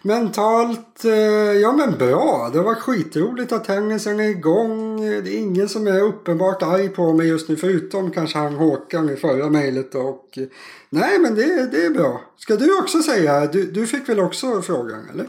[0.04, 1.12] mentalt, eh,
[1.60, 2.50] ja men bra.
[2.52, 5.00] Det varit skitroligt att tennisen är igång.
[5.00, 7.56] Det är ingen som är uppenbart arg på mig just nu.
[7.56, 9.94] Förutom kanske han Håkan i förra mejlet.
[9.94, 10.44] Och, eh,
[10.90, 12.20] nej men det, det är bra.
[12.36, 13.46] Ska du också säga?
[13.46, 15.26] Du, du fick väl också frågan eller?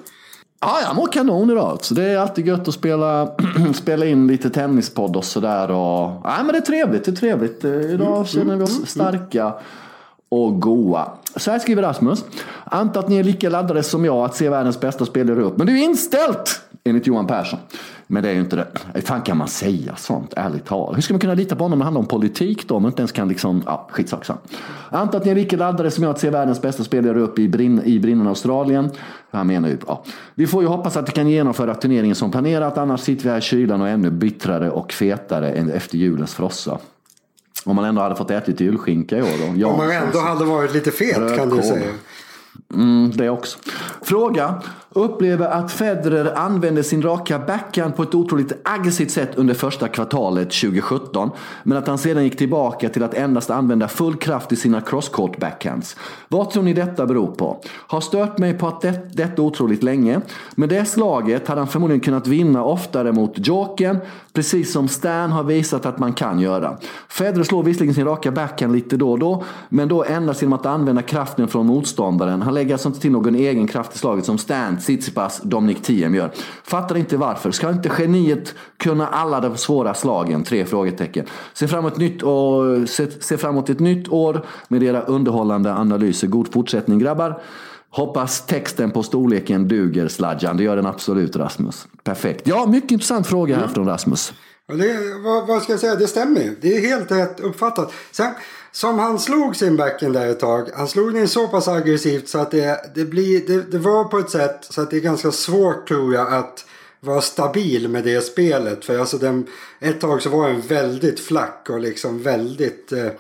[0.60, 1.78] Ja, jag mår kanon idag.
[1.82, 3.36] Så det är alltid gött att spela,
[3.74, 5.72] spela in lite tennispodd och sådär.
[5.72, 6.22] Och...
[6.24, 7.06] Ja, men det är trevligt.
[7.06, 7.64] Det är trevligt.
[7.64, 9.54] Eh, Idag känner vi oss starka
[10.30, 11.12] och goa.
[11.36, 12.26] Så här skriver Rasmus.
[12.64, 15.58] Anta att ni är lika laddade som jag att se världens bästa spelare upp.
[15.58, 16.62] Men det är ju inställt!
[16.84, 17.60] Enligt Johan Persson.
[18.08, 18.68] Men det är ju inte det.
[18.94, 20.98] Hur fan kan man säga sånt, ärligt talat?
[20.98, 22.76] Hur ska man kunna lita på honom när det handlar om politik då?
[22.76, 24.28] Om man inte ens kan liksom, ja, skitsak.
[24.90, 27.48] Anta att ni är lika laddade som jag att se världens bästa spelare upp i,
[27.48, 28.92] Brin i brinnande Australien.
[29.32, 30.04] Han menar ju, ja.
[30.36, 32.78] Vi får ju hoppas att vi kan genomföra turneringen som planerat.
[32.78, 36.34] Annars sitter vi här i kylan och är ännu bittrare och fetare än efter julens
[36.34, 36.78] frossa.
[37.66, 39.54] Om man ändå hade fått äta lite julskinka i år då.
[39.60, 41.92] Ja, Om man ändå hade varit lite fet kan du säga.
[42.74, 43.58] Mm, det också.
[44.02, 44.62] Fråga.
[44.98, 50.52] Upplever att Federer använde sin raka backhand på ett otroligt aggressivt sätt under första kvartalet
[50.52, 51.32] 2017.
[51.64, 55.40] Men att han sedan gick tillbaka till att endast använda full kraft i sina crosscourt
[55.40, 55.96] backhands.
[56.28, 57.62] Vad tror ni detta beror på?
[57.88, 60.22] Har stört mig på att det, detta otroligt länge.
[60.56, 63.98] Med det slaget hade han förmodligen kunnat vinna oftare mot Jokern.
[64.34, 66.78] Precis som Stan har visat att man kan göra.
[67.08, 69.44] Federer slår visserligen sin raka backhand lite då och då.
[69.70, 72.42] Men då endast genom att använda kraften från motståndaren.
[72.42, 76.16] Han lägger alltså inte till någon egen kraft i slaget som Stan, Tsitsipas, Dominic Thiem
[76.16, 76.32] gör.
[76.64, 77.52] Fattar inte varför.
[77.52, 80.44] Ska inte geniet kunna alla de svåra slagen?
[80.44, 81.26] Tre frågetecken.
[81.54, 85.02] Se fram emot ett nytt, och, se, se fram emot ett nytt år med era
[85.02, 86.28] underhållande analyser.
[86.28, 87.42] God fortsättning grabbar.
[87.90, 90.58] Hoppas texten på storleken duger Sladjan.
[90.58, 91.88] Det gör den absolut Rasmus.
[92.04, 92.48] Perfekt.
[92.48, 94.34] Ja, mycket intressant fråga här från Rasmus.
[94.68, 96.56] Det, vad, vad ska jag säga, det stämmer ju.
[96.62, 97.94] Det är helt rätt uppfattat.
[98.12, 98.34] Sen,
[98.72, 100.70] som han slog sin backen där ett tag.
[100.76, 104.20] Han slog den så pass aggressivt så att det, det, blir, det, det var på
[104.20, 106.66] ett sätt så att det är ganska svårt tror jag att
[107.00, 108.86] vara stabil med det spelet.
[108.86, 109.48] För alltså den,
[109.80, 112.92] ett tag så var den väldigt flack och liksom väldigt...
[112.92, 113.12] Eh,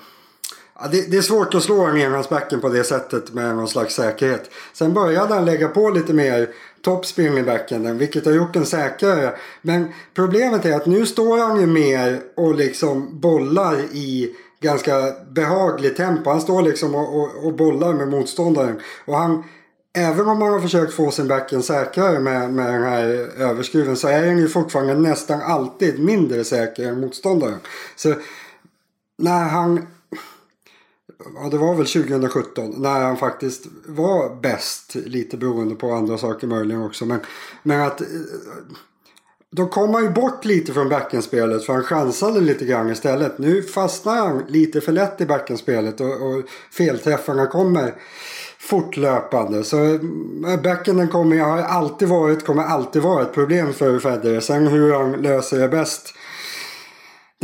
[0.91, 4.49] det, det är svårt att slå en enhandsbacken på det sättet med någon slags säkerhet.
[4.73, 6.49] Sen började han lägga på lite mer
[6.85, 9.35] toppspin i backhanden vilket har gjort den säkrare.
[9.61, 15.97] Men problemet är att nu står han ju mer och liksom bollar i ganska behagligt
[15.97, 16.29] tempo.
[16.29, 18.81] Han står liksom och, och, och bollar med motståndaren.
[19.05, 19.43] Och han,
[19.93, 23.05] även om man har försökt få sin backhand säkrare med, med den här
[23.37, 27.59] överskruven så är den ju fortfarande nästan alltid mindre säker än motståndaren.
[27.95, 28.13] Så
[29.17, 29.87] när han
[31.35, 34.95] ja, det var väl 2017 när han faktiskt var bäst.
[34.95, 37.05] Lite beroende på andra saker möjligen också.
[37.05, 37.19] Men,
[37.63, 38.07] men att eh,
[39.51, 43.37] då kom han ju bort lite från backenspelet för han chansade lite grann istället.
[43.37, 47.93] Nu fastnar han lite för lätt i backenspelet och, och felträffarna kommer
[48.59, 49.63] fortlöpande.
[49.63, 54.39] Så eh, kommer har alltid varit, kommer alltid vara ett problem för Federer.
[54.39, 56.13] Sen hur han löser det bäst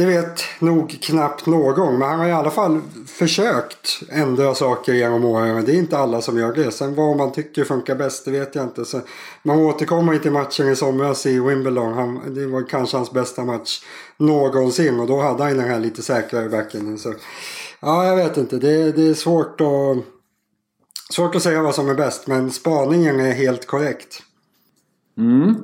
[0.01, 1.97] det vet nog knappt någon.
[1.97, 5.65] Men han har i alla fall försökt ändra saker genom åren.
[5.65, 6.71] Det är inte alla som gör det.
[6.71, 8.85] Sen vad man tycker funkar bäst, det vet jag inte.
[8.85, 9.01] Så
[9.43, 11.93] man återkommer till matchen i somras i Wimbledon.
[11.93, 13.83] Han, det var kanske hans bästa match
[14.17, 14.99] någonsin.
[14.99, 16.97] Och då hade han den här lite säkrare backen.
[16.97, 17.13] Så,
[17.79, 18.57] ja, jag vet inte.
[18.57, 19.97] Det, det är svårt att,
[21.13, 22.27] svårt att säga vad som är bäst.
[22.27, 24.21] Men spaningen är helt korrekt.
[25.17, 25.55] Mm.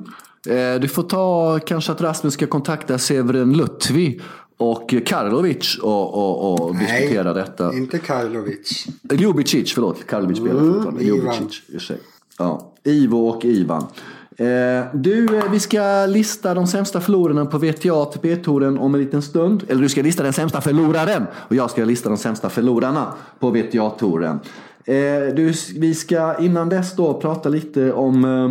[0.46, 4.20] Eh, du får ta kanske att Rasmus ska kontakta Severin Lutvi
[4.56, 7.72] och Karlovic och, och, och diskutera detta.
[7.74, 8.86] inte Karlovic.
[9.10, 10.06] Ljubicic, förlåt.
[10.06, 11.04] Karlovic spelar Mm, fortfarande.
[11.04, 11.92] Ljubicic.
[12.38, 13.86] Ja, Ivo och Ivan.
[14.36, 19.22] Eh, du, eh, vi ska lista de sämsta förlorarna på VTA ATP-touren om en liten
[19.22, 19.64] stund.
[19.68, 23.50] Eller du ska lista den sämsta förloraren och jag ska lista de sämsta förlorarna på
[23.50, 24.40] VTA-touren.
[24.84, 28.50] Eh, du, vi ska innan dess då prata lite om eh,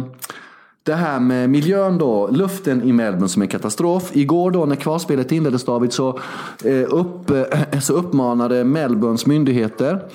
[0.88, 4.10] det här med miljön då, luften i Melbourne som är katastrof.
[4.14, 6.20] Igår då när kvalspelet inleddes David så,
[6.64, 10.06] eh, upp, eh, så uppmanade Melbournes myndigheter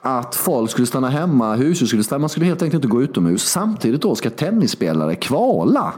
[0.00, 3.42] att folk skulle stanna hemma, hushus skulle stanna, man skulle helt enkelt inte gå utomhus.
[3.42, 5.94] Samtidigt då ska tennisspelare kvala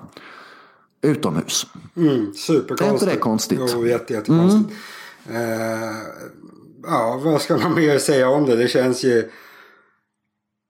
[1.03, 1.66] utomhus.
[1.97, 2.81] Mm, superkonstigt.
[2.81, 3.59] Är inte det konstigt?
[3.59, 3.70] Mm.
[3.73, 4.79] Jo, jätte, jättekonstigt.
[5.31, 5.37] Eh,
[6.87, 8.57] ja, vad ska man mer säga om det?
[8.57, 9.31] Det känns ju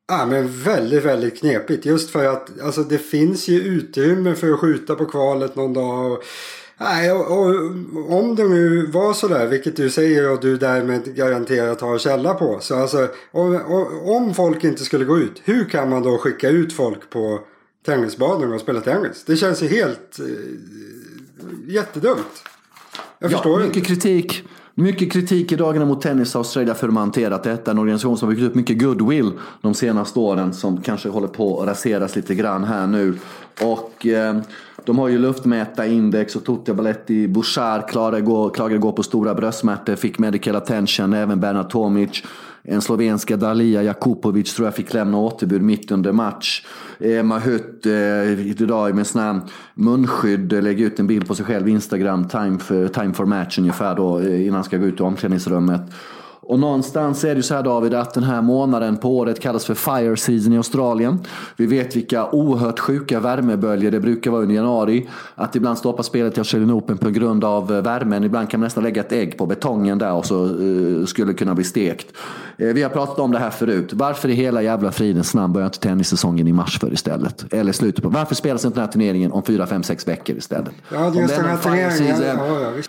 [0.08, 1.86] ja, men väldigt, väldigt knepigt.
[1.86, 6.12] Just för att alltså, det finns ju utrymme för att skjuta på kvalet någon dag.
[6.12, 6.22] Och,
[6.80, 7.54] nej, och, och,
[8.18, 12.58] om det nu var sådär, vilket du säger och du därmed garanterat har källa på.
[12.60, 13.60] Så alltså, om,
[14.04, 17.40] om folk inte skulle gå ut, hur kan man då skicka ut folk på
[17.86, 19.24] tennisbanan och spela tennis?
[19.26, 20.26] Det känns ju helt eh,
[21.66, 22.44] jättedumt.
[23.18, 23.88] Jag Ja, förstår mycket inte.
[23.88, 24.44] kritik.
[24.76, 27.70] Mycket kritik i dagarna mot Tennis Australia för hur de hanterat detta.
[27.70, 31.60] En organisation som har byggt upp mycket goodwill de senaste åren som kanske håller på
[31.60, 33.18] att raseras lite grann här nu.
[33.62, 34.40] Och eh,
[34.84, 39.96] de har ju luftmätarindex och Totti Baletti Bouchard klagade igår, klagade igår på stora bröstsmärtor,
[39.96, 42.24] fick medical attention, även Bernard Tomic.
[42.66, 46.66] En slovenska Dalia Jakupovic tror jag fick lämna återbud mitt under match.
[46.98, 49.40] Emma Mahut eh, idag med sån
[49.74, 53.94] munskydd lägger ut en bild på sig själv Instagram, time for, time for match ungefär
[53.94, 55.82] då eh, innan han ska gå ut i omklädningsrummet.
[56.46, 59.64] Och någonstans är det ju så här David att den här månaden på året kallas
[59.64, 61.18] för fire season i Australien.
[61.56, 65.08] Vi vet vilka oerhört sjuka värmeböljor det brukar vara under januari.
[65.34, 68.24] Att ibland stoppa spelet i Australian Open på grund av eh, värmen.
[68.24, 71.54] Ibland kan man nästan lägga ett ägg på betongen där och så eh, skulle kunna
[71.54, 72.06] bli stekt.
[72.58, 73.92] Eh, vi har pratat om det här förut.
[73.92, 77.52] Varför i hela jävla fridens namn börjar inte tennissäsongen i mars för istället?
[77.52, 78.10] Eller slutet på.
[78.10, 80.72] Varför spelas inte den här turneringen om fyra, fem, sex veckor istället?
[80.92, 81.92] Ja, just den här turneringen.
[81.92, 82.82] season, Ja, ja,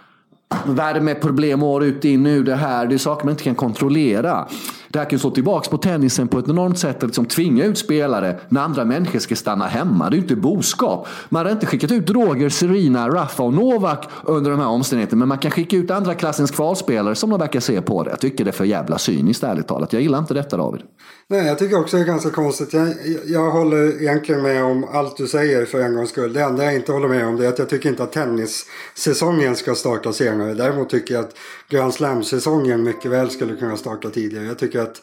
[0.66, 2.86] värmeproblem år ut in nu det här.
[2.86, 4.48] Det är saker man inte kan kontrollera.
[4.96, 6.98] Det här kan ju slå tillbaka på tennisen på ett enormt sätt.
[6.98, 10.10] Att liksom tvinga ut spelare när andra människor ska stanna hemma.
[10.10, 11.08] Det är ju inte boskap.
[11.30, 15.20] Man hade inte skickat ut Roger, Serena, Rafa och Novak under de här omständigheterna.
[15.20, 18.10] Men man kan skicka ut andra klassens kvalspelare som de verkar se på det.
[18.10, 19.94] Jag tycker det är för jävla cyniskt ärligt talat.
[19.94, 20.82] Jag gillar inte detta David.
[21.28, 22.74] Nej, jag tycker också det är ganska konstigt.
[22.74, 22.88] Jag,
[23.26, 26.34] jag håller egentligen med om allt du säger för en gångs skull.
[26.34, 29.56] Det enda jag inte håller med om det är att jag tycker inte att tennissäsongen
[29.56, 30.54] ska starta senare.
[30.54, 31.36] Däremot tycker jag att
[31.70, 34.46] Grand Slam-säsongen mycket väl skulle kunna starta tidigare.
[34.46, 35.02] Jag tycker laget.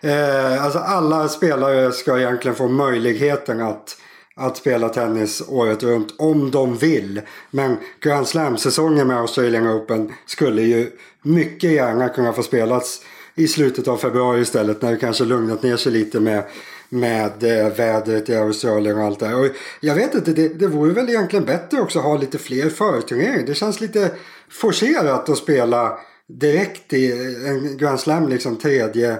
[0.00, 3.96] eh, alltså alla spelare ska egentligen få möjligheten att
[4.34, 7.20] att spela tennis året runt om de vill.
[7.50, 10.90] Men Grand Slam-säsongen med Australian Open skulle ju
[11.22, 13.02] mycket gärna kunna få spelas
[13.34, 16.44] i slutet av februari istället när det kanske lugnat ner sig lite med,
[16.88, 19.40] med eh, vädret i Australien och allt det här.
[19.40, 19.46] Och
[19.80, 23.46] jag vet inte, det, det vore väl egentligen bättre också att ha lite fler förturneringar.
[23.46, 24.10] Det känns lite
[24.50, 25.98] forcerat att spela
[26.38, 27.12] direkt i
[27.46, 29.18] en Grand Slam liksom tredje,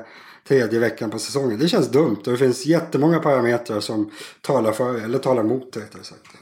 [0.49, 1.59] tredje veckan på säsongen.
[1.59, 5.81] Det känns dumt och det finns jättemånga parametrar som talar för eller talar emot det.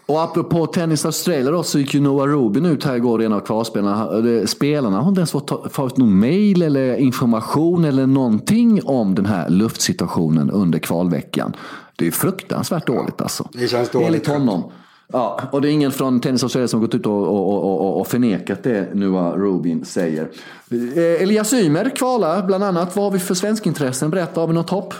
[0.06, 3.40] Och apropå Tennis Australia då så gick ju Noah Rubin ut här igår, en av
[3.40, 4.30] kvalspelarna.
[4.30, 9.26] Eh, Spelarna har inte ens fått, fått någon mail eller information eller någonting om den
[9.26, 11.56] här luftsituationen under kvalveckan.
[11.96, 13.48] Det är fruktansvärt dåligt alltså.
[13.52, 14.06] Det känns dåligt.
[14.06, 14.72] Enligt honom.
[15.12, 18.07] Ja, och det är ingen från Tennis Australia som gått ut och, och, och, och,
[18.07, 20.29] förnekat det Noah Rubin säger.
[20.70, 22.96] Eh, Elias Ymer kvalar bland annat.
[22.96, 24.11] Vad har vi för svenskintressen?
[24.11, 24.94] Berätta, har vi något hopp?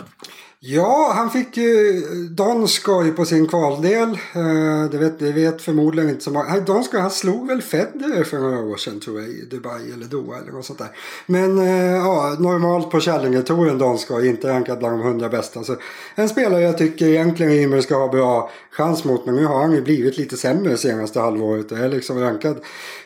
[0.63, 4.09] Ja, han fick ju Donskoj på sin kvaldel.
[4.35, 6.59] Eh, det vet, det vet förmodligen inte så många.
[6.59, 10.37] Donskoj, han slog väl Federer för några år sedan tror jag i Dubai eller Doha
[10.37, 10.87] eller något sånt där.
[11.25, 15.63] Men eh, ja, normalt på Challenger-touren Donskoj, inte rankad bland de hundra bästa.
[15.63, 15.75] Så
[16.15, 19.25] en spelare jag tycker egentligen Ymer ska ha bra chans mot.
[19.25, 22.57] Men nu har han ju blivit lite sämre senaste halvåret och är liksom rankad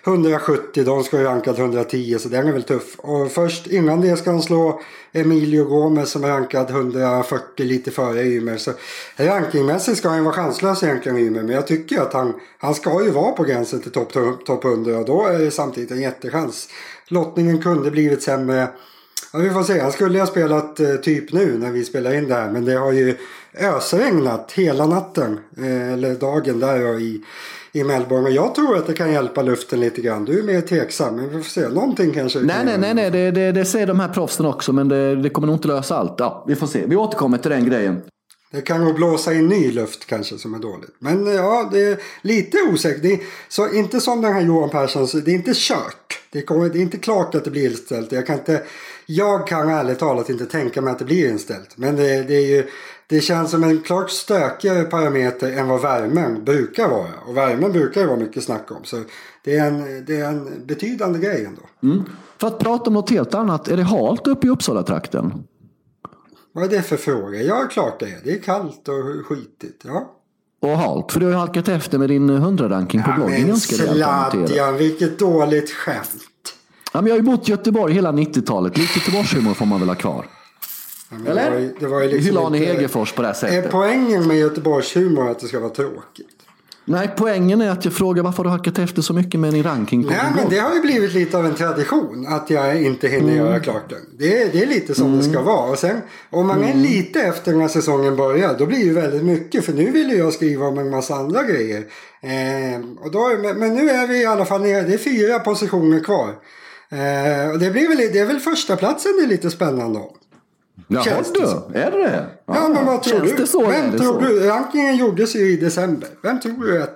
[0.08, 0.84] 170.
[0.84, 2.96] Donskoj är rankad 110 så den är väl tuff.
[2.98, 8.24] Och först innan det ska han slå Emilio Gomez som är rankad 140 lite före
[8.24, 8.58] Ymer.
[8.58, 8.72] Så
[9.16, 11.44] rankingmässigt ska han ju vara chanslös egentligen Ymer.
[11.44, 14.14] Men jag tycker att han, han ska ju vara på gränsen till topp
[14.46, 16.70] top 100 och då är det samtidigt en jättechans.
[17.08, 18.68] Lottningen kunde blivit sämre.
[19.34, 19.80] Ja, vi får se.
[19.80, 22.52] Han skulle ha spelat eh, typ nu när vi spelar in det här.
[22.52, 23.18] Men det har ju
[23.60, 25.40] ösregnat hela natten.
[25.58, 27.22] Eh, eller dagen där och i,
[27.76, 28.28] i Melbourne.
[28.28, 30.26] Och jag tror att det kan hjälpa luften lite grann.
[30.26, 31.16] Du är mer tveksam.
[31.16, 31.68] Men vi får se.
[31.68, 32.40] Någonting kanske.
[32.40, 33.12] Nej, nej, nej, nej.
[33.12, 35.98] Det, det, det säger de här proffsen också, men det, det kommer nog inte lösa
[35.98, 36.16] allt.
[36.18, 36.86] Ja, vi får se.
[36.86, 38.02] Vi återkommer till den grejen.
[38.52, 40.96] Det kan nog blåsa in ny luft kanske som är dåligt.
[41.00, 43.06] Men ja, det är lite osäkert.
[43.06, 46.20] Är, så inte som den här Johan Persson, det är inte kört.
[46.32, 48.12] Det, kommer, det är inte klart att det blir inställt.
[48.12, 48.64] Jag kan, inte,
[49.06, 51.78] jag kan ärligt talat inte tänka mig att det blir inställt.
[51.78, 52.70] Men det, det, är ju,
[53.08, 57.14] det känns som en klart stökigare parameter än vad värmen brukar vara.
[57.28, 58.84] Och värmen brukar ju vara mycket snack om.
[58.84, 59.04] Så
[59.44, 61.62] det är en, det är en betydande grej ändå.
[61.84, 62.04] Mm.
[62.38, 65.44] För att prata om något helt annat, är det halt uppe i Uppsala-trakten?
[66.52, 67.42] Vad är det för fråga?
[67.42, 68.20] Ja, klart det är.
[68.24, 69.82] Det är kallt och skitigt.
[69.86, 70.12] Ja.
[70.62, 73.48] Och halt, för du har ju halkat efter med din 100-ranking på Ja, bloggen men
[73.48, 74.32] ganska rejält.
[74.32, 76.56] Sladjan, vilket dåligt skämt.
[76.94, 78.78] Ja, men jag har ju bott i Göteborg hela 90-talet.
[78.78, 80.26] Lite Göteborgshumor får man väl ha kvar.
[81.10, 81.44] Ja, Eller?
[81.44, 83.38] Det var ju, det var ju liksom Hylla Arne inte- Hegerfors på det här Är
[83.52, 83.72] sättet.
[83.72, 86.28] poängen med Göteborgshumor att det ska vara tråkigt?
[86.88, 89.64] Nej, poängen är att jag frågar varför du har halkat efter så mycket med din
[89.64, 93.08] ranking på Nej, men det har ju blivit lite av en tradition att jag inte
[93.08, 93.46] hinner Mm.
[93.46, 94.00] göra klart den.
[94.18, 95.72] Det är, det är lite som det ska vara.
[95.72, 96.70] Och sen om man Mm.
[96.70, 99.66] är lite efter när säsongen börjar då blir det ju väldigt mycket.
[99.66, 101.84] För nu vill jag skriva om en massa andra grejer.
[102.22, 104.82] Eh, och då, men, men nu är vi i alla fall nere.
[104.82, 106.30] Det är fyra positioner kvar.
[106.90, 110.16] Eh, och det, blir väl, det är väl första platsen det är lite spännande om.
[110.88, 111.42] Jaha du,
[111.80, 112.26] är det det?
[112.46, 113.36] Ja, men vad tror du?
[113.36, 113.68] det så?
[113.68, 114.20] Vem tror så?
[114.20, 114.40] du?
[114.40, 116.10] Rankingen gjordes ju i december.
[116.24, 116.96] Vem tror du att...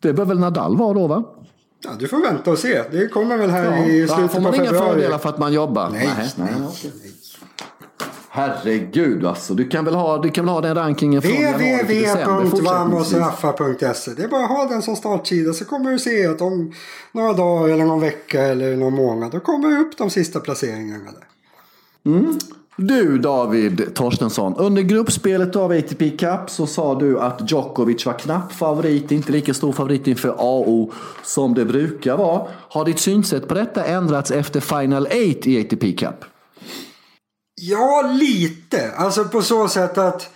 [0.00, 1.24] Det bör väl Nadal vara då va?
[1.84, 2.82] Ja, du får vänta och se.
[2.90, 4.92] Det kommer väl här i Ja, slutet får på man inga februari.
[4.92, 5.90] fördelar för att man jobbar?
[5.90, 6.48] Nej, nej, nej.
[8.30, 9.54] Herregud alltså.
[9.54, 14.44] Du kan väl ha, du kan väl ha den rankingen från www.vamosraffa.se Det är bara
[14.44, 16.72] att ha den som startsida så kommer du se att om
[17.12, 21.24] några dagar eller någon vecka eller någon månad då kommer upp de sista placeringarna där.
[22.06, 22.38] Mm.
[22.80, 28.52] Du David Torstensson, under gruppspelet av ATP Cup så sa du att Djokovic var knapp
[28.52, 30.92] favorit, inte lika stor favorit inför AO
[31.24, 32.48] som det brukar vara.
[32.68, 35.14] Har ditt synsätt på detta ändrats efter Final 8
[35.50, 36.24] i ATP Cup?
[37.60, 38.92] Ja, lite.
[38.96, 40.30] Alltså på så sätt att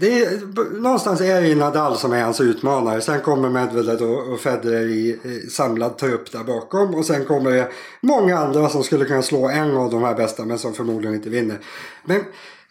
[0.00, 3.00] det är, någonstans är det ju Nadal som är hans utmanare.
[3.00, 6.94] Sen kommer Medvedev och, och Federer i eh, samlad trupp där bakom.
[6.94, 10.44] Och sen kommer det många andra som skulle kunna slå en av de här bästa
[10.44, 11.58] men som förmodligen inte vinner.
[12.04, 12.24] Men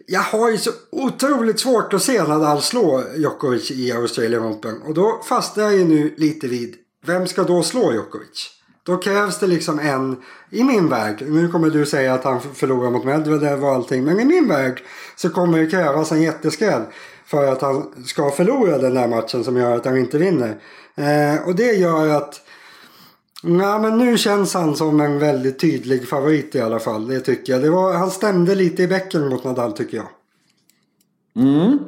[0.06, 4.82] jag har ju så otroligt svårt att se Nadal slå Djokovic i Australian Open.
[4.82, 8.62] Och då fastnar jag ju nu lite vid vem ska då slå Djokovic?
[8.86, 10.17] Då krävs det liksom en,
[10.50, 14.19] i min värld, nu kommer du säga att han förlorar mot Medvedev och allting, men
[14.19, 14.84] i min värld
[15.15, 16.82] så kommer det krävas en jätteskräll
[17.26, 20.58] för att han ska förlora den där matchen som gör att han inte vinner.
[20.96, 22.41] Eh, och det gör att,
[23.46, 27.54] Ja, men nu känns han som en väldigt tydlig favorit i alla fall, det tycker
[27.54, 27.62] jag.
[27.62, 30.08] Det var, han stämde lite i bäcken mot Nadal tycker jag.
[31.36, 31.80] Mm.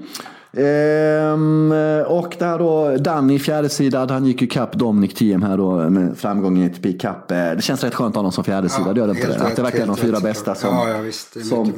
[0.58, 1.72] Ehm,
[2.08, 6.58] och där då Danny fjärdesidad, han gick ju kapp Dominic Thiem här då med framgång
[6.58, 7.32] i ATP Cup.
[7.32, 9.38] Eh, Det känns rätt skönt att ha någon som fjärdesida, det gör det inte helt
[9.40, 9.44] det?
[9.44, 10.76] Att rätt, det verkligen är de helt fyra rätt, bästa som...
[10.76, 11.76] Ja, ja visst, det är som mycket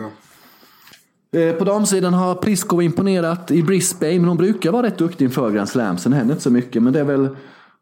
[1.31, 1.41] bra.
[1.41, 5.51] Eh, På damsidan har Pliskova imponerat i Brisbane, men hon brukar vara rätt duktig inför
[5.51, 5.97] Grand Slam.
[5.97, 7.29] Sen händer inte så mycket, men det är väl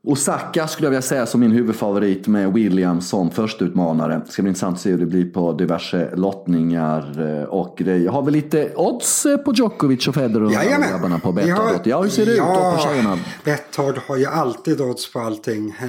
[0.07, 4.21] Osaka skulle jag vilja säga som min huvudfavorit med Williams som första utmanare.
[4.25, 8.09] Det ska bli intressant att se hur det blir på diverse lottningar eh, och grejer.
[8.09, 10.89] Har vi lite odds eh, på Djokovic och Federer och Jajamän.
[10.89, 11.57] grabbarna på Betthard?
[11.57, 13.19] har- Ja, hur ser det ut då på tjejerna?
[13.43, 15.69] Betthard har ju alltid odds på allting.
[15.69, 15.87] Eh,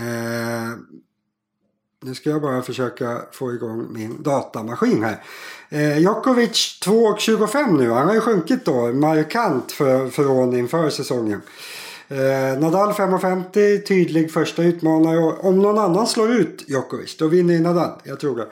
[2.05, 5.23] nu ska jag bara försöka få igång min datamaskin här.
[5.69, 7.91] Eh, Djokovic 2,25 nu.
[7.91, 11.41] Han har ju sjunkit då markant för, från inför säsongen.
[12.09, 13.87] Eh, Nadal 5,50.
[13.87, 15.19] Tydlig första utmanare.
[15.19, 17.91] Om någon annan slår ut Djokovic då vinner ju Nadal.
[18.05, 18.47] Jag tror det.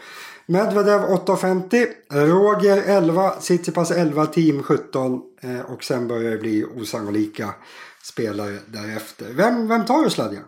[0.47, 1.87] Medvedev 8,50.
[2.11, 3.31] Roger 11.
[3.31, 4.27] Tsitsipas 11.
[4.27, 5.21] Team 17.
[5.41, 7.55] Eh, och sen börjar det bli osannolika
[8.03, 9.27] spelare därefter.
[9.33, 10.45] Vem, vem tar du Sladjan?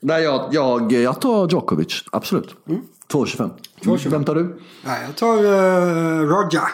[0.00, 2.54] Nej, jag, jag, jag tar Djokovic, absolut.
[3.08, 3.50] 2,25.
[3.82, 4.10] 2,25.
[4.10, 4.58] Vem tar du?
[4.84, 6.68] Nej, jag tar uh, Roger.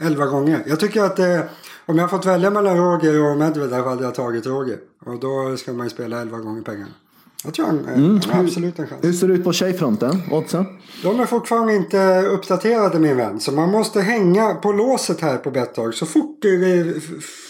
[0.00, 0.62] 11 gånger.
[0.66, 1.40] Jag tycker att eh,
[1.88, 4.78] om jag fått välja mellan Roger och Medvedev hade jag tagit Roger.
[5.04, 6.92] Och då ska man ju spela 11 gånger pengarna.
[7.44, 9.04] Jag tror han, eh, han har absolut en chans.
[9.04, 10.22] Hur ser det ut på tjejfronten?
[10.30, 10.64] Oddsen?
[11.02, 13.40] De är fortfarande inte uppdaterade min vän.
[13.40, 15.94] Så man måste hänga på låset här på Betthard.
[15.94, 16.44] Så fort
[16.96, 17.02] f-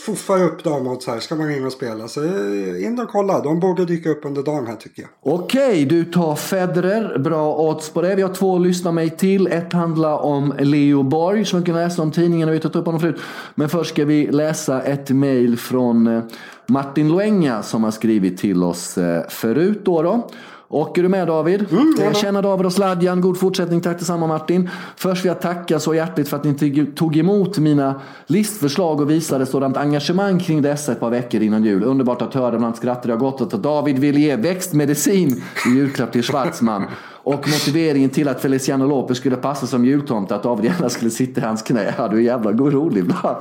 [0.06, 0.62] fuffar upp
[1.02, 2.08] så här ska man in och spela.
[2.08, 3.40] Så eh, in och kolla.
[3.42, 5.10] De borde dyka upp under dagen här tycker jag.
[5.34, 7.18] Okej, du tar Federer.
[7.18, 8.14] Bra odds på det.
[8.14, 9.46] Vi har två att lyssna mig till.
[9.46, 12.48] Ett handlar om Leo Borg som vi kan läsa om tidningen.
[12.48, 13.20] Vi har tagit upp honom förut.
[13.54, 16.22] Men först ska vi läsa ett mejl från eh,
[16.68, 19.80] Martin Loenga som har skrivit till oss eh, förut.
[19.84, 20.28] Då då.
[20.70, 21.66] Och är du med David?
[21.70, 23.80] Mm, Tjena David och Sladjan, god fortsättning.
[23.80, 24.70] Tack detsamma Martin.
[24.96, 29.10] Först vill jag tacka så hjärtligt för att ni tog- tog emot mina listförslag och
[29.10, 31.84] visade sådant engagemang kring dessa ett par veckor innan jul.
[31.84, 35.76] Underbart att höra, bland annat skrattade jag gott åt att David vill ge växtmedicin i
[35.76, 36.84] julklapp till Schwarzman.
[37.28, 41.40] Och motiveringen till att Feliciano Lopez skulle passa som jultomte, att David gärna skulle sitta
[41.40, 41.94] i hans knä.
[41.98, 43.36] Ja, du är jävla god rolig ibland.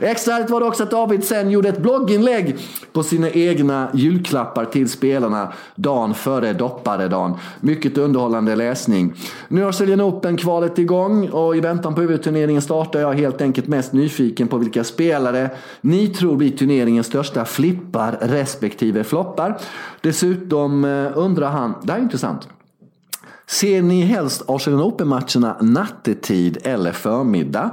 [0.00, 2.56] Extra härligt var det också att David sen gjorde ett blogginlägg
[2.92, 7.34] på sina egna julklappar till spelarna dagen före dopparedagen.
[7.60, 9.12] Mycket underhållande läsning.
[9.48, 13.92] Nu har Australian Open-kvalet igång och i väntan på huvudturneringen startar jag helt enkelt mest
[13.92, 19.58] nyfiken på vilka spelare ni tror blir turneringens största flippar respektive floppar.
[20.00, 22.48] Dessutom eh, undrar han, det här är intressant.
[23.50, 27.70] Ser ni helst Arsenal Open-matcherna nattetid eller förmiddag?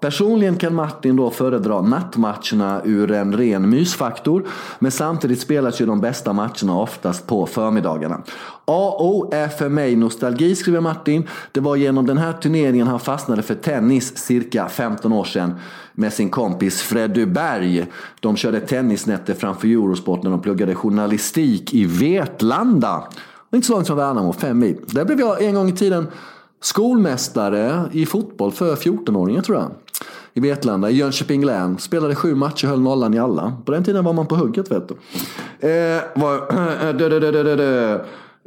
[0.00, 4.46] Personligen kan Martin då föredra nattmatcherna ur en ren mysfaktor.
[4.78, 8.22] Men samtidigt spelas ju de bästa matcherna oftast på förmiddagarna.
[8.64, 11.28] AO är för mig nostalgi, skriver Martin.
[11.52, 15.54] Det var genom den här turneringen han fastnade för tennis cirka 15 år sedan
[15.92, 17.86] med sin kompis Freddy Berg.
[18.20, 23.02] De körde tennisnätter framför Eurosport när de pluggade journalistik i Vetlanda.
[23.54, 24.80] Inte så långt från Värnamo, fem mil.
[24.86, 26.06] Där blev jag en gång i tiden
[26.60, 29.70] skolmästare i fotboll för 14-åringar tror jag.
[30.34, 31.78] I Vetlanda, i Jönköping län.
[31.78, 33.56] Spelade sju matcher, höll nollan i alla.
[33.64, 34.94] På den tiden var man på hugget vet du.
[35.68, 38.00] Eh, var, dö, dö, dö,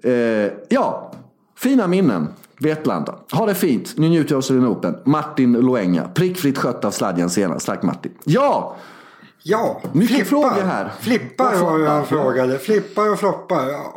[0.04, 1.12] eh, ja,
[1.58, 2.28] fina minnen.
[2.62, 3.16] Vetlanda.
[3.32, 3.94] Ha det fint.
[3.98, 4.96] Nu njuter jag av Australian Open.
[5.06, 6.08] Martin Loenga.
[6.08, 7.66] Prickfritt skött av sladjan senast.
[7.66, 8.12] Tack Martin.
[8.24, 8.76] Ja!
[9.44, 10.26] Ja, Mycket flippar.
[10.50, 10.92] frågor här.
[11.00, 12.04] Flippar Och var floppar.
[12.04, 12.58] frågade.
[12.58, 13.68] Flippar och floppar.
[13.70, 13.94] Ja.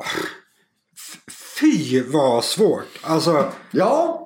[1.62, 2.98] Fy vad svårt.
[3.02, 4.18] Alltså, Ja,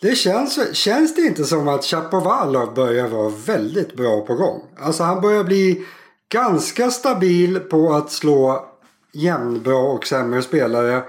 [0.00, 4.62] det känns, känns det inte som att Chapovalov börjar vara väldigt bra på gång?
[4.78, 5.86] Alltså han börjar bli
[6.28, 8.68] ganska stabil på att slå
[9.12, 11.02] jämnbra och sämre spelare.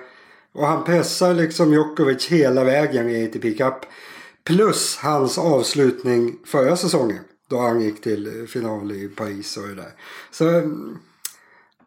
[0.54, 3.86] Och han pressar liksom Djokovic hela vägen i ATP Cup.
[4.44, 7.20] Plus hans avslutning förra säsongen.
[7.50, 9.92] Då han gick till final i Paris och det där.
[10.32, 10.46] Så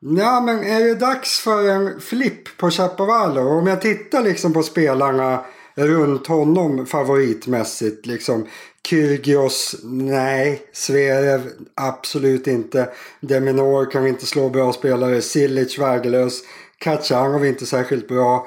[0.09, 3.47] Ja men är det dags för en flipp på Chapovalov?
[3.47, 5.45] Om jag tittar liksom på spelarna
[5.75, 8.07] runt honom favoritmässigt.
[8.07, 8.47] Liksom
[8.89, 10.63] Kyrgios, nej.
[10.73, 12.89] Zverev, absolut inte.
[13.21, 15.23] Deminor kan inte slå bra spelare.
[15.23, 16.41] Silic, värdelös.
[16.79, 18.47] Kachanov inte särskilt bra.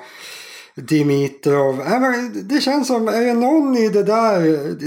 [0.81, 1.81] Dimitrov.
[2.43, 4.39] Det känns som, är det någon i det där,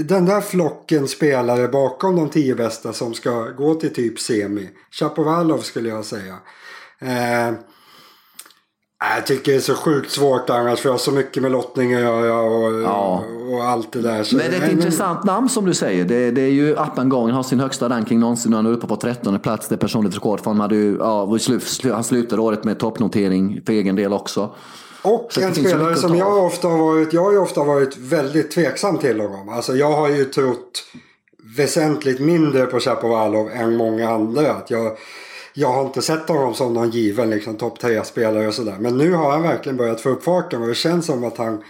[0.03, 4.69] den där flocken spelare bakom de tio bästa som ska gå till typ semi?
[4.91, 6.35] Chapovalov skulle jag säga.
[7.01, 7.53] Eh,
[9.15, 11.93] jag tycker det är så sjukt svårt annars för jag har så mycket med lottning
[11.93, 13.23] att göra och, Ja.
[13.51, 14.23] och allt det där.
[14.23, 16.05] Så Men det är ett men- intressant namn som du säger.
[16.05, 18.95] Det, det är ju Appengången har sin högsta ranking någonsin och han är uppe på
[18.95, 19.67] 13 plats.
[19.67, 21.37] Det är personligt rekord för han, hade ju, ja,
[21.93, 24.55] han slutade året med toppnotering för egen del också.
[25.03, 28.51] Och Så en spelare som jag ofta har varit, jag har ju ofta varit väldigt
[28.51, 29.49] tveksam till honom.
[29.49, 30.85] Alltså jag har ju trott
[31.57, 34.51] väsentligt mindre på Chapovalov än många andra.
[34.51, 34.97] Att jag,
[35.53, 38.77] jag har inte sett honom som någon given liksom, topp tre-spelare och sådär.
[38.79, 41.63] Men nu har han verkligen börjat få upp farten och det känns som att han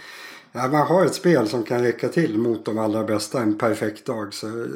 [0.56, 4.06] Ja, man har ett spel som kan räcka till mot de allra bästa en perfekt
[4.06, 4.34] dag.
[4.34, 4.66] Så,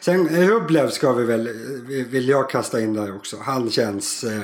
[0.00, 1.48] Sen Rublev ska vi väl,
[2.10, 3.36] vill jag kasta in där också.
[3.40, 4.42] Han känns, eh,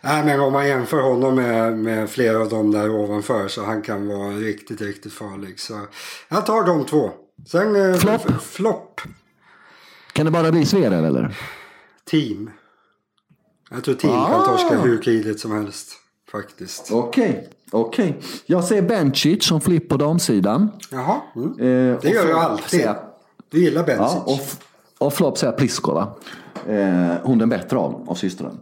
[0.00, 3.82] nej, men om man jämför honom med, med flera av dem där ovanför så han
[3.82, 5.60] kan vara riktigt, riktigt farlig.
[5.60, 5.80] Så
[6.28, 7.10] jag tar de två.
[7.46, 8.22] Sen eh, Flopp.
[8.28, 9.00] f- flopp,
[10.12, 11.36] Kan det bara bli Zverev eller?
[12.10, 12.50] team.
[13.70, 14.28] Jag tror team Ah.
[14.28, 15.92] kan torska hur tidigt som helst.
[16.32, 16.92] Faktiskt.
[16.92, 18.18] Okej, okej.
[18.46, 20.68] Jag ser Bencic som flipp på damsidan.
[20.90, 21.48] Jaha, mm.
[21.50, 22.80] Eh, det gör jag alltid.
[22.80, 22.96] jag-
[23.50, 24.12] Du gillar Benzic.
[24.14, 24.24] Ja,
[24.98, 26.08] och, och flopp säger Pliskova.
[26.68, 28.54] Eh, hon den bättre av, av systrarna.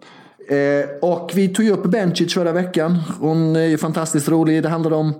[0.49, 2.99] Eh, och vi tog ju upp Bencic förra veckan.
[3.21, 4.63] Hon är ju fantastiskt rolig.
[4.63, 5.13] Det handlade om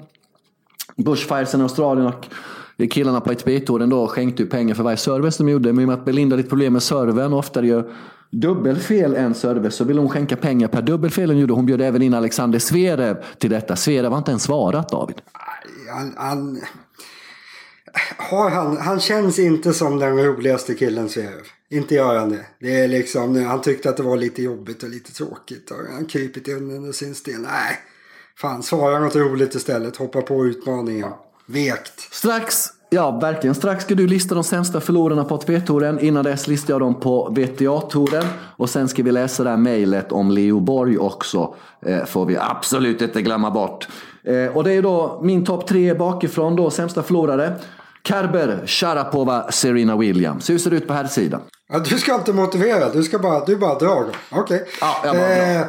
[0.97, 2.27] Bushfires i Australien och
[2.91, 5.73] killarna på ATP-touren då skänkte ju pengar för varje service de gjorde.
[5.73, 7.91] Men i och med att Belinda hade ett problem med serven och ofta gör
[8.41, 11.53] dubbelfel en service så ville hon skänka pengar per dubbelfel hon gjorde.
[11.53, 13.77] Hon bjöd även in Alexander Zverev till detta.
[13.77, 15.17] Zverev har inte ens svarat David.
[15.91, 16.61] han, han,
[18.17, 21.47] har han, han känns inte som den roligaste killen Zverev.
[21.71, 22.47] Inte gör han det.
[22.61, 25.71] Det är liksom, han tyckte att det var lite jobbigt och lite tråkigt.
[25.71, 27.39] Och han krypit in under sin stil.
[27.39, 27.79] Nej,
[28.37, 29.97] fan svara något roligt istället.
[29.97, 31.11] Hoppa på utmaningen.
[31.47, 32.01] Vekt.
[32.11, 36.01] Strax, ja verkligen, strax ska du lista de sämsta förlorarna på ATP-touren.
[36.01, 38.25] Innan dess listar jag dem på VTA-touren.
[38.57, 41.55] Och sen ska vi läsa det här mejlet om Leo Borg också.
[41.87, 43.89] Eh, får vi absolut inte glömma bort.
[44.25, 47.53] Eh, och det är då min topp tre bakifrån då, sämsta förlorare.
[48.09, 50.51] Kerber, Sharapova, Serena Williams.
[50.51, 51.41] Hur ser det ut på här sidan?
[51.73, 52.89] Ja, du ska inte motivera.
[52.89, 54.05] Du ska bara, du bara drar.
[54.31, 54.65] Okej.
[54.81, 55.61] Ja, jag bara drar.
[55.61, 55.67] Eh,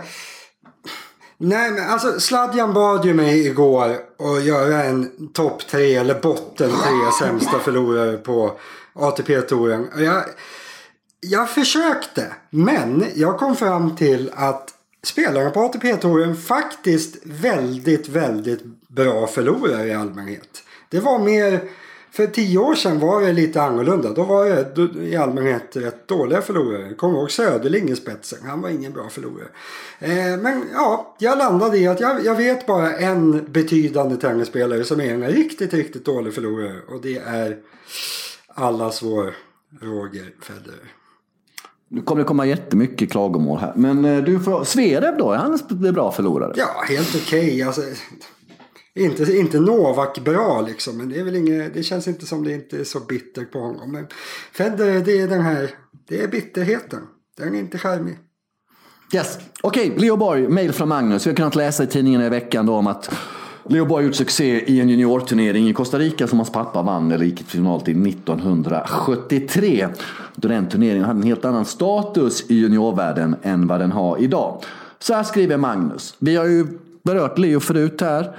[1.37, 6.69] nej, men alltså Sladjan bad ju mig igår att göra en topp tre eller botten
[6.69, 8.59] tre sämsta förlorare på
[8.93, 9.87] ATP-touren.
[9.97, 10.23] Jag,
[11.19, 14.69] jag försökte, men jag kom fram till att
[15.03, 20.63] spelarna på ATP-touren faktiskt väldigt, väldigt bra förlorare i allmänhet.
[20.89, 21.61] Det var mer
[22.15, 24.09] för tio år sedan var det lite annorlunda.
[24.09, 26.93] Då var det i allmänhet rätt dåliga förlorare.
[26.93, 28.39] Kommer ihåg Söderling i spetsen.
[28.43, 29.47] Han var ingen bra förlorare.
[29.99, 35.01] Eh, men ja, jag landade i att jag, jag vet bara en betydande tennisspelare som
[35.01, 36.81] är en riktigt, riktigt dålig förlorare.
[36.87, 37.57] Och det är
[38.47, 39.33] allas vår
[39.81, 40.91] Roger Federer.
[41.89, 43.73] Nu kommer det komma jättemycket klagomål här.
[43.75, 44.63] Men eh, du får...
[44.63, 45.31] Zverev då?
[45.31, 46.53] Är han en bra förlorare?
[46.55, 47.45] Ja, helt okej.
[47.45, 47.61] Okay.
[47.61, 47.81] Alltså,
[48.95, 50.97] inte, inte Novak bra liksom.
[50.97, 53.59] Men det, är väl inget, det känns inte som det inte är så bittert på
[53.59, 53.91] honom.
[53.91, 54.07] Men
[54.51, 55.69] Federer, det är den här,
[56.07, 56.99] det är bitterheten.
[57.37, 58.17] Den är inte charmig.
[59.13, 60.01] Yes, okej, okay.
[60.01, 61.25] Leo Borg, mail från Magnus.
[61.25, 63.11] Vi har kunnat läsa i tidningarna i veckan då om att
[63.69, 67.25] Leo Borg gjort succé i en juniorturnering i Costa Rica som hans pappa vann eller
[67.25, 69.87] gick final till 1973.
[70.35, 74.63] Då den turneringen hade en helt annan status i juniorvärlden än vad den har idag.
[74.99, 76.15] Så här skriver Magnus.
[76.19, 76.67] Vi har ju
[77.03, 78.37] berört Leo förut här.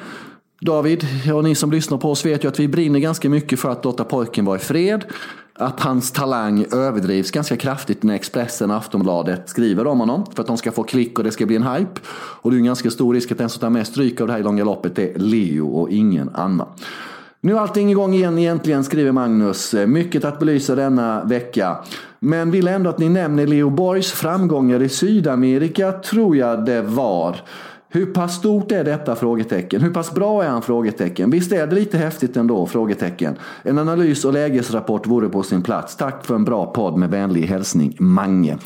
[0.61, 1.05] David
[1.35, 3.85] och ni som lyssnar på oss vet ju att vi brinner ganska mycket för att
[3.85, 5.05] låta pojken vara i fred.
[5.55, 10.27] Att hans talang överdrivs ganska kraftigt när Expressen och Aftonbladet skriver om honom.
[10.35, 12.01] För att de ska få klick och det ska bli en hype.
[12.43, 14.33] Och det är en ganska stor risk att den som tar mest stryk av det
[14.33, 16.69] här i långa loppet är Leo och ingen annan.
[17.41, 19.75] Nu är allting igång igen egentligen, skriver Magnus.
[19.87, 21.77] Mycket att belysa denna vecka.
[22.19, 27.37] Men vill ändå att ni nämner Leo Borgs framgångar i Sydamerika, tror jag det var.
[27.97, 29.16] Hur pass stort är detta?
[29.16, 29.82] frågetecken.
[29.82, 30.62] Hur pass bra är han?
[30.62, 31.30] frågetecken.
[31.30, 32.66] Visst är det lite häftigt ändå?
[32.66, 33.34] frågetecken.
[33.62, 35.97] En analys och lägesrapport vore på sin plats.
[35.97, 38.59] Tack för en bra podd med vänlig hälsning Mange.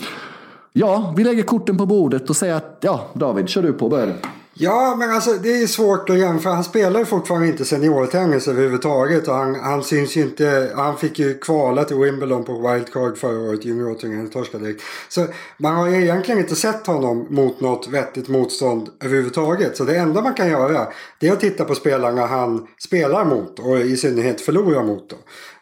[0.72, 3.88] Ja, vi lägger korten på bordet och säger att ja, David, kör du på.
[3.88, 4.14] Börja.
[4.62, 6.54] Ja, men alltså det är svårt att jämföra.
[6.54, 9.28] Han spelar ju fortfarande inte seniortennis överhuvudtaget.
[9.28, 10.72] Och han, han syns ju inte.
[10.76, 13.64] Han fick ju kvala till Wimbledon på wildcard förra året.
[13.64, 14.82] Juniorturneringen torskade direkt.
[15.08, 19.76] Så man har ju egentligen inte sett honom mot något vettigt motstånd överhuvudtaget.
[19.76, 20.86] Så det enda man kan göra
[21.18, 23.58] det är att titta på spelarna han spelar mot.
[23.58, 25.11] Och i synnerhet förlorar mot.
[25.11, 25.16] Då.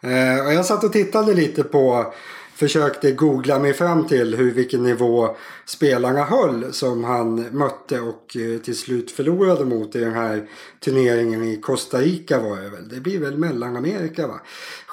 [0.09, 2.13] Eh, och jag satt och tittade lite på
[2.59, 5.35] försökte googla mig fram till hur, vilken nivå
[5.65, 10.49] spelarna höll som han mötte och eh, till slut förlorade mot i den här
[10.79, 12.89] turneringen i Costa Rica var det väl.
[12.89, 14.39] Det blir väl Mellanamerika va?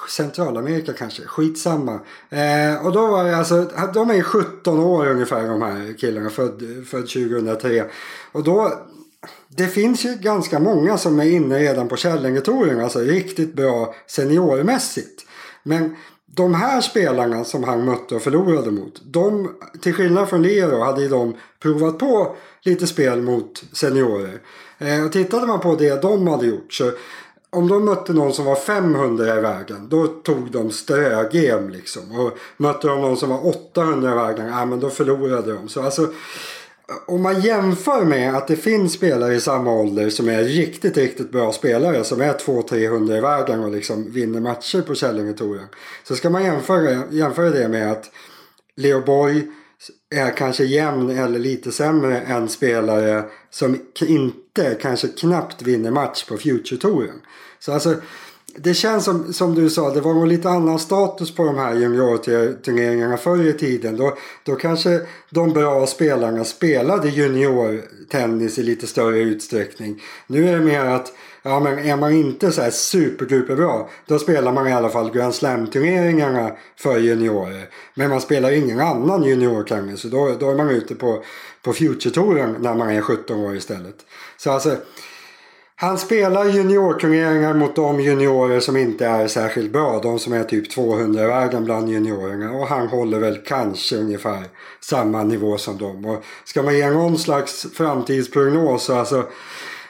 [0.09, 1.99] Centralamerika kanske, skitsamma.
[2.29, 6.63] Eh, och då var det alltså, de är 17 år ungefär de här killarna, född,
[6.87, 7.85] född 2003.
[8.31, 8.71] Och då
[9.47, 15.25] det finns ju ganska många som är inne redan på Källingetouren, alltså riktigt bra seniormässigt.
[15.63, 15.95] Men
[16.37, 19.01] de här spelarna som han mötte och förlorade mot.
[19.03, 24.39] De, till skillnad från Lero hade ju de provat på lite spel mot seniorer.
[24.77, 26.91] Eh, och tittade man på det de hade gjort så
[27.49, 31.69] om de mötte någon som var 500 i vägen då tog de strögem.
[31.69, 32.19] liksom.
[32.19, 35.69] Och mötte de någon som var 800 i vägen, ja men då förlorade de.
[35.69, 36.07] Så alltså
[37.05, 41.31] om man jämför med att det finns spelare i samma ålder som är riktigt, riktigt
[41.31, 45.67] bra spelare som är 200-300 i vägen och liksom vinner matcher på Källingetouren.
[46.03, 48.11] Så ska man jämföra, jämföra det med att
[48.75, 49.43] Leo Borg
[50.09, 56.37] är kanske jämn eller lite sämre än spelare som inte, kanske knappt vinner match på
[56.37, 57.21] Future-touren.
[57.59, 57.95] Så alltså
[58.57, 61.75] det känns som, som du sa, det var nog lite annan status på de här
[61.75, 63.97] juniorturneringarna förr i tiden.
[63.97, 70.01] Då, då kanske de bra spelarna spelade juniortennis i lite större utsträckning.
[70.27, 71.13] Nu är det mer att
[71.47, 75.35] Ja men är man inte så här superduperbra då spelar man i alla fall Grand
[75.35, 77.69] Slam-turneringarna för juniorer.
[77.93, 81.23] Men man spelar ingen annan juniortennis så då, då är man ute på,
[81.61, 83.95] på Future-touren när man är 17 år istället.
[84.37, 84.75] Så alltså
[85.79, 89.99] han spelar juniorturneringar mot de juniorer som inte är särskilt bra.
[90.03, 92.51] De som är typ 200 i vägen bland juniorerna.
[92.51, 94.43] Och han håller väl kanske ungefär
[94.79, 96.05] samma nivå som dem.
[96.05, 99.27] Och ska man ge någon slags framtidsprognos så alltså.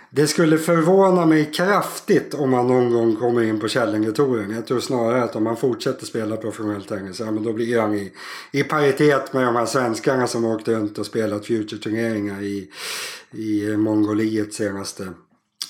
[0.10, 4.52] Det skulle förvåna mig kraftigt om han någon gång kommer in på Källingetouren.
[4.52, 7.94] Jag tror snarare att om han fortsätter spela professionellt tennis, ja, men då blir han
[7.94, 8.12] i,
[8.52, 12.70] i paritet med de här svenskarna som åkte runt och spelat future-turneringar i,
[13.32, 15.14] i Mongoliet senaste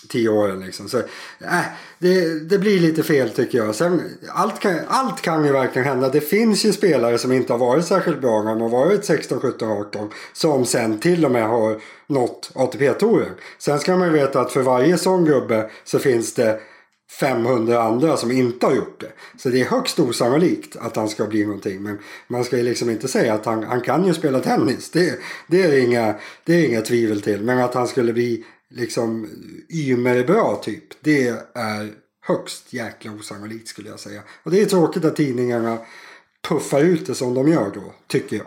[0.08, 0.60] tio åren.
[0.60, 0.90] Liksom.
[0.90, 1.62] Så, äh,
[2.00, 3.76] det, det blir lite fel tycker jag.
[3.76, 6.10] Sen, allt, kan, allt kan ju verkligen hända.
[6.10, 9.40] Det finns ju spelare som inte har varit särskilt bra när de har varit 16,
[9.40, 10.10] 17, 18.
[10.34, 13.34] Som sen till och med har nått ATP-touren.
[13.58, 16.60] Sen ska man ju veta att för varje sån gubbe så finns det
[17.12, 19.12] 500 andra som inte har gjort det.
[19.38, 21.84] Så det är högst osannolikt att han ska bli någonting.
[21.84, 24.92] Men man ska ju liksom inte säga att han, han kan ju spela tennis.
[24.92, 27.42] Det, det, är inga, det är inga tvivel till.
[27.42, 29.28] Men att han skulle bli liksom
[30.28, 30.84] bra typ.
[31.04, 31.92] Det är
[32.28, 34.22] högst jäkla osannolikt skulle jag säga.
[34.44, 35.78] Och det är tråkigt att tidningarna
[36.50, 38.46] puffar ut det som de gör då, tycker jag.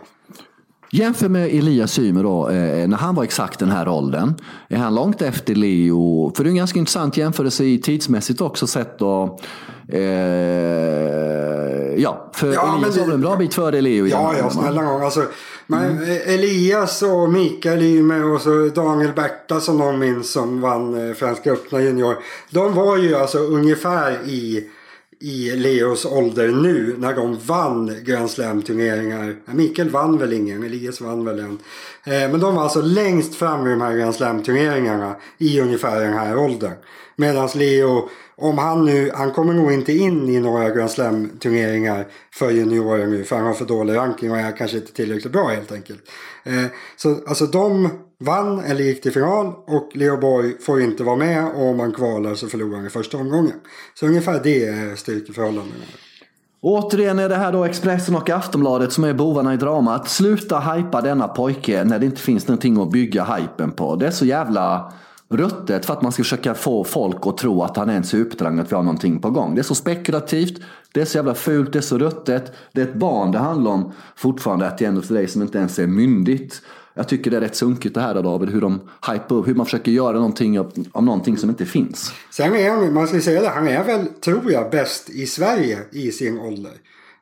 [0.93, 4.33] Jämför med Elias Ymer då, eh, när han var exakt den här åldern.
[4.69, 6.33] Är han långt efter Leo?
[6.35, 9.39] För det är en ganska intressant jämförelse i tidsmässigt också sett då.
[9.87, 10.01] Eh,
[11.97, 14.07] ja, för Ja, Elias det- var en bra bit före Leo?
[14.07, 14.81] Ja, ja, snälla.
[14.81, 15.25] Alltså,
[15.71, 21.09] men, eh, Elias och Mikael Ymer och så Daniel Berta som någon minns som vann
[21.09, 22.15] eh, Franska öppna junior.
[22.49, 24.69] De var ju alltså ungefär i,
[25.19, 29.35] i Leos ålder nu när de vann Grand Slam-turneringar.
[29.45, 31.59] Mikael vann väl ingen, Elias vann väl en.
[32.03, 36.13] Eh, men de var alltså längst fram i de här Grand Slam-turneringarna i ungefär den
[36.13, 36.73] här åldern.
[37.15, 38.09] Medan Leo,
[38.41, 43.23] om han nu, han kommer nog inte in i några Grand Slam-turneringar för juniorer nu
[43.23, 46.01] för han har för dålig ranking och är kanske inte tillräckligt bra helt enkelt.
[46.43, 46.65] Eh,
[46.97, 47.89] så alltså de
[48.19, 51.91] vann eller gick till final och Leo Borg får inte vara med och om han
[51.91, 53.53] kvalar så förlorar han i första omgången.
[53.93, 55.83] Så ungefär det är styrkeförhållandena.
[56.63, 60.09] Återigen är det här då Expressen och Aftonbladet som är bovarna i dramat.
[60.09, 63.95] Sluta hypa denna pojke när det inte finns någonting att bygga hypen på.
[63.95, 64.93] Det är så jävla
[65.31, 68.59] ruttet för att man ska försöka få folk att tro att han är en supertalang,
[68.59, 69.55] att vi har någonting på gång.
[69.55, 70.61] Det är så spekulativt,
[70.93, 72.51] det är så jävla fult, det är så ruttet.
[72.73, 75.57] Det är ett barn det handlar om fortfarande, att det är för dig som inte
[75.57, 76.61] ens är myndigt.
[76.93, 78.79] Jag tycker det är rätt sunkigt det här då David, hur de
[79.11, 82.13] hypar upp, hur man försöker göra någonting av, av någonting som inte finns.
[82.31, 85.79] Sen är han, man ska säga det, han är väl, tror jag, bäst i Sverige
[85.91, 86.71] i sin ålder.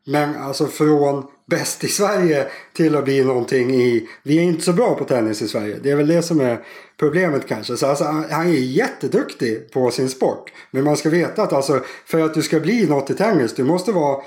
[0.05, 4.09] Men alltså från bäst i Sverige till att bli någonting i...
[4.23, 5.79] Vi är inte så bra på tennis i Sverige.
[5.83, 6.59] Det är väl det som är
[6.99, 7.77] problemet kanske.
[7.77, 10.51] Så alltså, han är jätteduktig på sin sport.
[10.71, 13.63] Men man ska veta att alltså, för att du ska bli något i tennis, du
[13.63, 14.21] måste vara...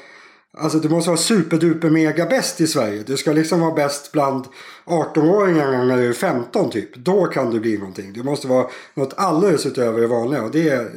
[0.59, 3.03] Alltså du måste vara superduper mega bäst i Sverige.
[3.07, 4.45] Du ska liksom vara bäst bland
[4.87, 6.97] 18-åringarna när du är 15 typ.
[6.97, 8.13] Då kan du bli någonting.
[8.13, 10.43] Du måste vara något alldeles utöver det vanliga.
[10.43, 10.93] Och det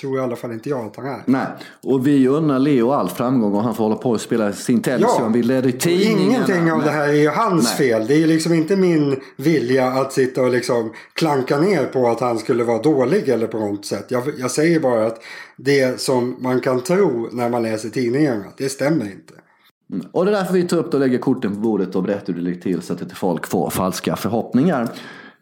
[0.00, 1.22] tror i alla fall inte jag att han är.
[1.26, 1.46] Nej,
[1.82, 5.06] och vi unnar Leo all framgång och han får hålla på och spela sin tennis.
[5.18, 5.30] Ja.
[5.34, 6.22] Vi leder tidningarna.
[6.22, 6.86] Ingenting av Nej.
[6.86, 7.88] det här är ju hans Nej.
[7.88, 8.06] fel.
[8.06, 12.20] Det är ju liksom inte min vilja att sitta och liksom klanka ner på att
[12.20, 14.06] han skulle vara dålig eller på något sätt.
[14.08, 15.22] Jag, jag säger bara att
[15.56, 19.34] det som man kan tro när man läser tidningarna, det stämmer inte.
[19.92, 20.06] Mm.
[20.12, 22.32] Och det är därför vi tar upp det och lägger korten på bordet och berättar
[22.32, 24.88] hur det ligger till så att inte folk får falska förhoppningar.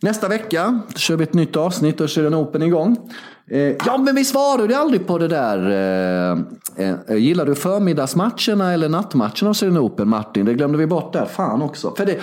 [0.01, 3.11] Nästa vecka kör vi ett nytt avsnitt och kör en Open igång.
[3.51, 5.71] Eh, ja, men vi svarade aldrig på det där.
[6.77, 10.47] Eh, eh, gillar du förmiddagsmatcherna eller nattmatcherna av Australian Open, Martin?
[10.47, 11.27] Det glömde vi bort där.
[11.27, 11.95] Fan också.
[11.97, 12.19] För, det,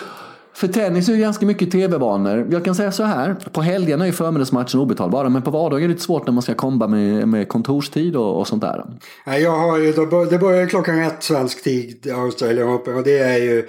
[0.60, 2.48] för tennis är ju ganska mycket tv-vanor.
[2.52, 3.36] Jag kan säga så här.
[3.52, 5.30] På helgerna är ju förmiddagsmatchen obetalbara.
[5.30, 8.40] Men på vardagar är det lite svårt när man ska komba med, med kontorstid och,
[8.40, 8.86] och sånt där.
[9.26, 9.94] Nej, Jag har ju,
[10.30, 12.96] det börjar klockan ett svensk tid, Australian Open.
[12.96, 13.68] Och det är ju,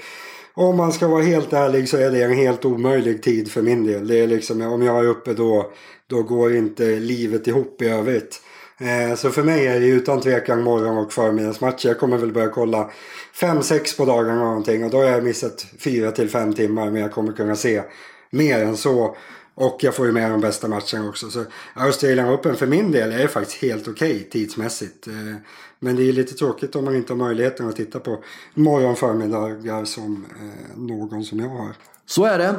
[0.54, 3.86] om man ska vara helt ärlig så är det en helt omöjlig tid för min
[3.86, 4.06] del.
[4.06, 5.70] Det är liksom, om jag är uppe då,
[6.06, 8.40] då går inte livet ihop i övrigt.
[8.80, 11.88] Eh, så för mig är det utan tvekan morgon och förmiddagsmatcher.
[11.88, 12.90] Jag kommer väl börja kolla
[13.34, 14.84] 5-6 på dagarna någonting.
[14.84, 16.90] Och då har jag missat 4-5 timmar.
[16.90, 17.82] Men jag kommer kunna se
[18.30, 19.16] mer än så.
[19.54, 21.30] Och jag får ju med de bästa matcherna också.
[21.30, 25.06] Så Australian Open för min del är faktiskt helt okej tidsmässigt.
[25.06, 25.14] Eh,
[25.78, 28.24] men det är lite tråkigt om man inte har möjligheten att titta på
[28.54, 31.74] morgon förmiddagar som eh, någon som jag har.
[32.06, 32.54] Så är det.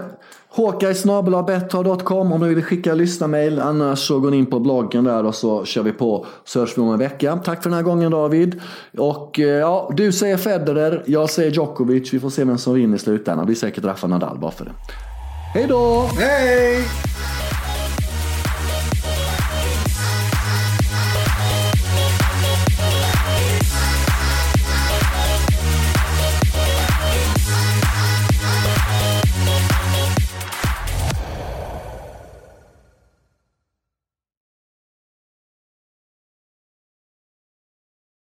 [0.54, 3.60] Håkaj.betthard.com om du vill skicka lyssnarmail.
[3.60, 6.26] Annars så går ni in på bloggen där och så kör vi på.
[6.45, 7.39] Så hörs vi om en vecka.
[7.43, 8.62] Tack för den här gången David.
[8.97, 12.14] Och eh, ja, du säger Federer, jag säger Djokovic.
[12.14, 13.39] Vi får se vem som vinner i slutändan.
[13.39, 14.72] Det blir säkert Rafa Nadal bara för det.
[15.54, 16.10] Hej då!
[16.20, 16.84] Hej!